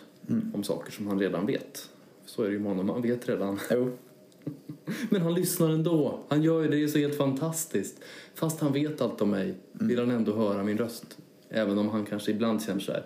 om 0.53 0.63
saker 0.63 0.91
som 0.91 1.07
han 1.07 1.19
redan 1.19 1.45
vet. 1.45 1.89
Så 2.25 2.43
är 2.43 2.47
det 2.47 2.53
ju 2.53 2.59
med 2.59 2.67
honom, 2.71 2.85
man 2.85 3.01
vet 3.01 3.29
redan. 3.29 3.59
Jo, 3.71 3.97
Men 5.09 5.21
han 5.21 5.33
lyssnar 5.33 5.69
ändå. 5.69 6.19
Han 6.27 6.43
gör 6.43 6.61
ju 6.61 6.67
det, 6.67 6.75
det 6.75 6.83
är 6.83 6.87
så 6.87 6.97
helt 6.97 7.17
fantastiskt. 7.17 8.01
Fast 8.33 8.59
han 8.59 8.73
vet 8.73 9.01
allt 9.01 9.21
om 9.21 9.29
mig 9.29 9.53
vill 9.71 9.99
han 9.99 10.11
ändå 10.11 10.35
höra 10.35 10.63
min 10.63 10.77
röst. 10.77 11.17
Även 11.49 11.77
om 11.77 11.89
han 11.89 12.05
kanske 12.05 12.31
ibland 12.31 12.63
känner 12.63 12.79
så 12.79 12.91
här. 12.91 13.05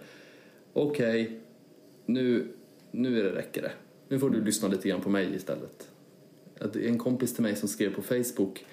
Okej, 0.73 1.39
nu, 2.05 2.47
nu 2.91 3.19
är 3.19 3.23
det 3.23 3.35
räcker 3.35 3.61
det. 3.61 3.71
Nu 4.09 4.19
får 4.19 4.29
du 4.29 4.41
lyssna 4.43 4.67
lite 4.67 4.89
grann 4.89 5.01
på 5.01 5.09
mig 5.09 5.35
istället. 5.35 5.89
En 6.83 6.97
kompis 6.97 7.33
till 7.33 7.43
mig 7.43 7.55
som 7.55 7.69
skrev 7.69 7.95
på 7.95 8.01
Facebook. 8.01 8.65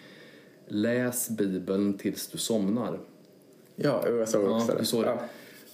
Läs 0.68 1.30
Bibeln 1.30 1.98
tills 1.98 2.28
du 2.28 2.38
somnar. 2.38 3.00
Ja, 3.76 4.08
jag 4.08 4.28
såg 4.28 4.44
Ja, 4.44 4.56
också 4.56 4.76
du 4.78 4.84
såg 4.84 5.04
det. 5.04 5.08
Ja. 5.08 5.18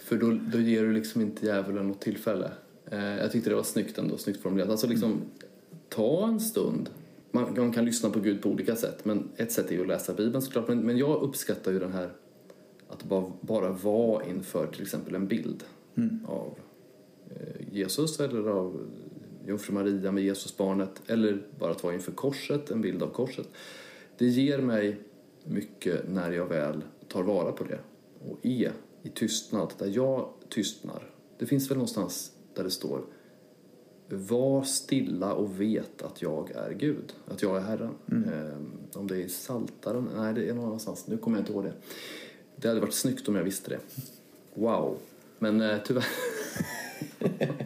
För 0.04 0.16
då, 0.16 0.38
då 0.52 0.60
ger 0.60 0.82
du 0.82 0.92
liksom 0.92 1.20
inte 1.20 1.46
djävulen 1.46 1.88
något 1.88 2.00
tillfälle. 2.00 2.50
Eh, 2.90 3.18
jag 3.18 3.32
tyckte 3.32 3.50
det 3.50 3.56
var 3.56 3.62
snyggt 3.62 3.98
ändå, 3.98 4.16
snyggt 4.16 4.42
formulerat. 4.42 4.70
Alltså 4.70 4.86
liksom, 4.86 5.20
ta 5.88 6.28
en 6.28 6.40
stund. 6.40 6.90
Man, 7.30 7.54
man 7.56 7.72
kan 7.72 7.84
lyssna 7.84 8.10
på 8.10 8.20
Gud 8.20 8.42
på 8.42 8.48
olika 8.48 8.76
sätt, 8.76 9.04
men 9.04 9.28
ett 9.36 9.52
sätt 9.52 9.70
är 9.70 9.74
ju 9.74 9.80
att 9.80 9.88
läsa 9.88 10.14
Bibeln 10.14 10.42
såklart. 10.42 10.68
Men, 10.68 10.80
men 10.80 10.98
jag 10.98 11.22
uppskattar 11.22 11.72
ju 11.72 11.78
den 11.78 11.92
här 11.92 12.10
att 12.88 13.02
bara, 13.02 13.32
bara 13.40 13.70
vara 13.70 14.24
inför 14.24 14.66
till 14.66 14.82
exempel 14.82 15.14
en 15.14 15.26
bild 15.26 15.64
av 16.26 16.58
eh, 17.30 17.68
Jesus 17.72 18.20
eller 18.20 18.48
av 18.48 18.86
Jungfru 19.46 19.74
Maria 19.74 20.12
med 20.12 20.24
Jesusbarnet 20.24 21.02
eller 21.06 21.42
bara 21.58 21.70
att 21.70 21.82
vara 21.82 21.94
inför 21.94 22.12
korset, 22.12 22.70
en 22.70 22.80
bild 22.80 23.02
av 23.02 23.08
korset. 23.08 23.48
Det 24.18 24.26
ger 24.26 24.58
mig 24.58 25.00
mycket 25.44 26.08
när 26.10 26.32
jag 26.32 26.46
väl 26.46 26.82
tar 27.08 27.22
vara 27.22 27.52
på 27.52 27.64
det 27.64 27.78
och 28.26 28.46
är 28.46 28.72
i 29.02 29.08
tystnad, 29.08 29.72
där 29.78 29.86
jag 29.86 30.28
tystnar. 30.48 31.10
Det 31.38 31.46
finns 31.46 31.70
väl 31.70 31.78
någonstans 31.78 32.32
där 32.54 32.64
det 32.64 32.70
står 32.70 33.02
var 34.08 34.62
stilla 34.62 35.34
och 35.34 35.60
vet 35.60 36.02
att 36.02 36.22
jag 36.22 36.50
är 36.50 36.70
Gud, 36.70 37.14
att 37.26 37.42
jag 37.42 37.56
är 37.56 37.60
Herren. 37.60 37.94
Ehm, 38.10 38.72
om 38.94 39.06
det 39.06 39.16
är 39.16 39.20
i 39.20 39.28
Saltaren, 39.28 40.08
nej 40.16 40.34
det 40.34 40.48
är 40.48 40.54
någon 40.54 40.64
annanstans, 40.64 41.06
nu 41.06 41.18
kommer 41.18 41.36
jag 41.36 41.42
inte 41.42 41.52
ihåg 41.52 41.64
det. 41.64 41.72
Det 42.56 42.68
hade 42.68 42.80
varit 42.80 42.94
snyggt 42.94 43.28
om 43.28 43.34
jag 43.34 43.44
visste 43.44 43.70
det. 43.70 43.80
Wow. 44.54 44.98
Men 45.38 45.60
eh, 45.60 45.78
tyvärr. 45.84 46.04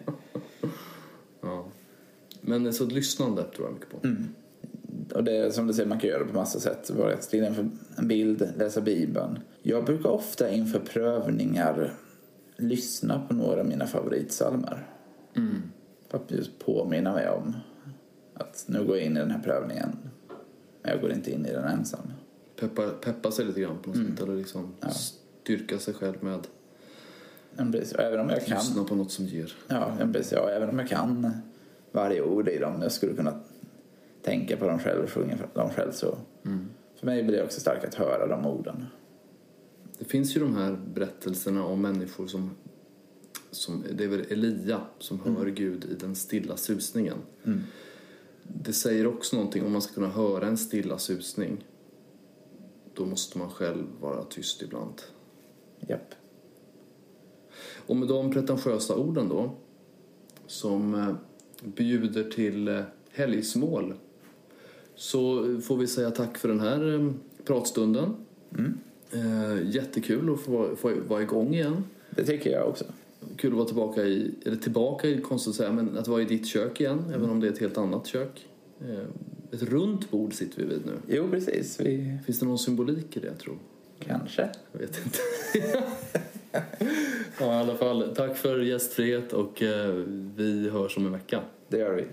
ja. 1.40 1.68
Men 2.40 2.66
eh, 2.66 2.72
så 2.72 2.86
lyssnande 2.86 3.42
tror 3.42 3.66
jag 3.66 3.74
mycket 3.74 3.90
på. 3.90 3.98
Och 5.14 5.25
det 5.25 5.37
är 5.37 5.51
som 5.51 5.66
du 5.66 5.72
säger, 5.72 5.88
man 5.88 5.98
kan 6.01 6.11
göra 6.11 6.18
det 6.18 6.25
på 6.25 6.35
massa 6.35 6.61
sätt. 6.61 6.90
Vara 6.90 7.20
stilla 7.20 7.46
inför 7.46 7.70
en 7.96 8.09
bild, 8.09 8.48
läsa 8.57 8.81
Bibeln. 8.81 9.38
Jag 9.62 9.85
brukar 9.85 10.11
ofta 10.11 10.51
inför 10.51 10.79
prövningar 10.79 11.92
lyssna 12.57 13.22
på 13.29 13.35
några 13.35 13.61
av 13.61 13.66
mina 13.66 13.87
favoritsalmer. 13.87 14.87
För 16.09 16.18
att 16.18 16.31
just 16.31 16.59
påminna 16.59 17.12
mig 17.12 17.29
om 17.29 17.55
att 18.35 18.64
nu 18.66 18.85
går 18.85 18.96
jag 18.96 19.07
in 19.07 19.16
i 19.16 19.20
den 19.20 19.31
här 19.31 19.42
prövningen. 19.42 19.96
Men 20.83 20.92
jag 20.92 21.01
går 21.01 21.12
inte 21.12 21.31
in 21.31 21.46
i 21.46 21.53
den 21.53 21.64
ensam. 21.64 22.12
Peppa, 22.61 22.88
peppa 22.88 23.31
sig 23.31 23.44
lite 23.44 23.61
grann 23.61 23.79
på 23.83 23.90
något 23.90 23.98
sätt. 24.09 24.20
Eller 24.20 24.37
liksom 24.37 24.75
styrka 25.42 25.79
sig 25.79 25.94
själv 25.94 26.25
med 26.25 26.46
precis, 27.72 27.92
Även 27.92 28.20
om 28.20 28.29
jag 28.29 28.46
kan 28.46 28.59
lyssna 28.59 28.85
på 28.85 28.94
något 28.94 29.11
som 29.11 29.25
ger. 29.25 29.53
Ja, 29.68 29.92
precis. 30.12 30.33
Ja, 30.33 30.51
även 30.51 30.68
om 30.68 30.79
jag 30.79 30.88
kan 30.88 31.33
varje 31.92 32.22
ord 32.22 32.48
i 32.48 32.59
dem, 32.59 32.83
jag 32.83 32.92
skulle 32.92 33.14
kunna 33.14 33.40
tänka 34.22 34.56
på 34.56 34.68
dem 34.68 34.78
själv 34.78 35.02
och 35.02 35.11
sjunga 35.11 35.38
dem 35.54 35.70
själv 35.70 35.92
så 35.92 36.18
för 37.02 37.06
mig 37.06 37.22
blir 37.22 37.37
det 37.37 37.44
också 37.44 37.61
starkt 37.61 37.85
att 37.85 37.94
höra 37.94 38.26
de 38.26 38.46
orden. 38.46 38.87
Det 39.98 40.04
finns 40.04 40.37
ju 40.37 40.40
de 40.40 40.56
här 40.56 40.78
berättelserna 40.94 41.64
om 41.64 41.82
människor 41.82 42.26
som, 42.26 42.50
som 43.50 43.85
det 43.92 44.04
är 44.04 44.08
väl 44.08 44.26
Elia 44.30 44.80
som 44.98 45.20
hör 45.20 45.46
Gud 45.46 45.85
i 45.85 45.94
den 45.94 46.14
stilla 46.14 46.56
susningen. 46.56 47.18
Det 48.42 48.72
säger 48.72 49.06
också 49.06 49.37
någonting, 49.37 49.66
om 49.66 49.72
man 49.72 49.82
ska 49.82 49.94
kunna 49.94 50.08
höra 50.08 50.46
en 50.46 50.56
stilla 50.56 50.98
susning 50.98 51.64
då 52.94 53.06
måste 53.06 53.38
man 53.38 53.50
själv 53.50 53.87
vara 54.00 54.24
tyst 54.24 54.62
ibland. 54.62 55.02
Japp. 55.80 56.14
Och 57.87 57.96
med 57.96 58.08
de 58.08 58.32
pretentiösa 58.32 58.96
orden 58.96 59.28
då 59.28 59.50
som 60.46 60.94
eh, 60.94 61.14
bjuder 61.62 62.30
till 62.30 62.68
eh, 62.68 62.82
helgsmål 63.11 63.94
så 65.02 65.44
får 65.60 65.76
vi 65.76 65.86
säga 65.86 66.10
tack 66.10 66.38
för 66.38 66.48
den 66.48 66.60
här 66.60 66.94
eh, 66.94 67.12
pratstunden. 67.44 68.14
Eh, 69.12 69.74
jättekul 69.74 70.32
att 70.34 70.40
få, 70.40 70.76
få 70.76 70.92
vara 71.08 71.22
igång 71.22 71.54
igen. 71.54 71.84
Det 72.10 72.24
tycker 72.24 72.50
jag 72.50 72.68
också. 72.68 72.84
Kul 73.36 73.50
att 73.50 73.56
vara 73.56 73.66
tillbaka 73.66 74.02
i, 74.02 74.34
eller 74.46 74.56
tillbaka 74.56 75.08
är 75.08 75.20
konstigt 75.20 75.50
att 75.50 75.56
säga, 75.56 75.72
men 75.72 75.98
att 75.98 76.08
vara 76.08 76.22
i 76.22 76.24
ditt 76.24 76.46
kök 76.46 76.80
igen, 76.80 77.04
även 77.14 77.30
om 77.30 77.40
det 77.40 77.46
är 77.46 77.52
ett 77.52 77.58
helt 77.58 77.78
annat 77.78 78.06
kök. 78.06 78.48
Eh, 78.80 79.04
ett 79.52 79.62
runt 79.62 80.10
bord 80.10 80.34
sitter 80.34 80.62
vi 80.62 80.68
vid 80.68 80.86
nu. 80.86 80.92
Jo, 81.08 81.28
precis. 81.30 81.80
Vi 81.80 82.18
Finns 82.26 82.38
det 82.38 82.46
någon 82.46 82.58
symbolik 82.58 83.16
i 83.16 83.20
det, 83.20 83.34
tror 83.34 83.56
kanske. 83.98 84.48
Jag 84.72 84.80
vet 84.80 85.00
inte. 85.04 85.18
ja, 87.40 87.56
i 87.56 87.60
alla 87.60 87.76
fall, 87.76 88.14
tack 88.16 88.36
för 88.36 88.58
gästfrihet 88.58 89.32
och 89.32 89.62
vi 90.36 90.70
hörs 90.72 90.96
om 90.96 91.06
en 91.06 91.12
vecka. 91.12 91.40
Det 91.68 91.78
gör 91.78 91.94
vi. 91.94 92.04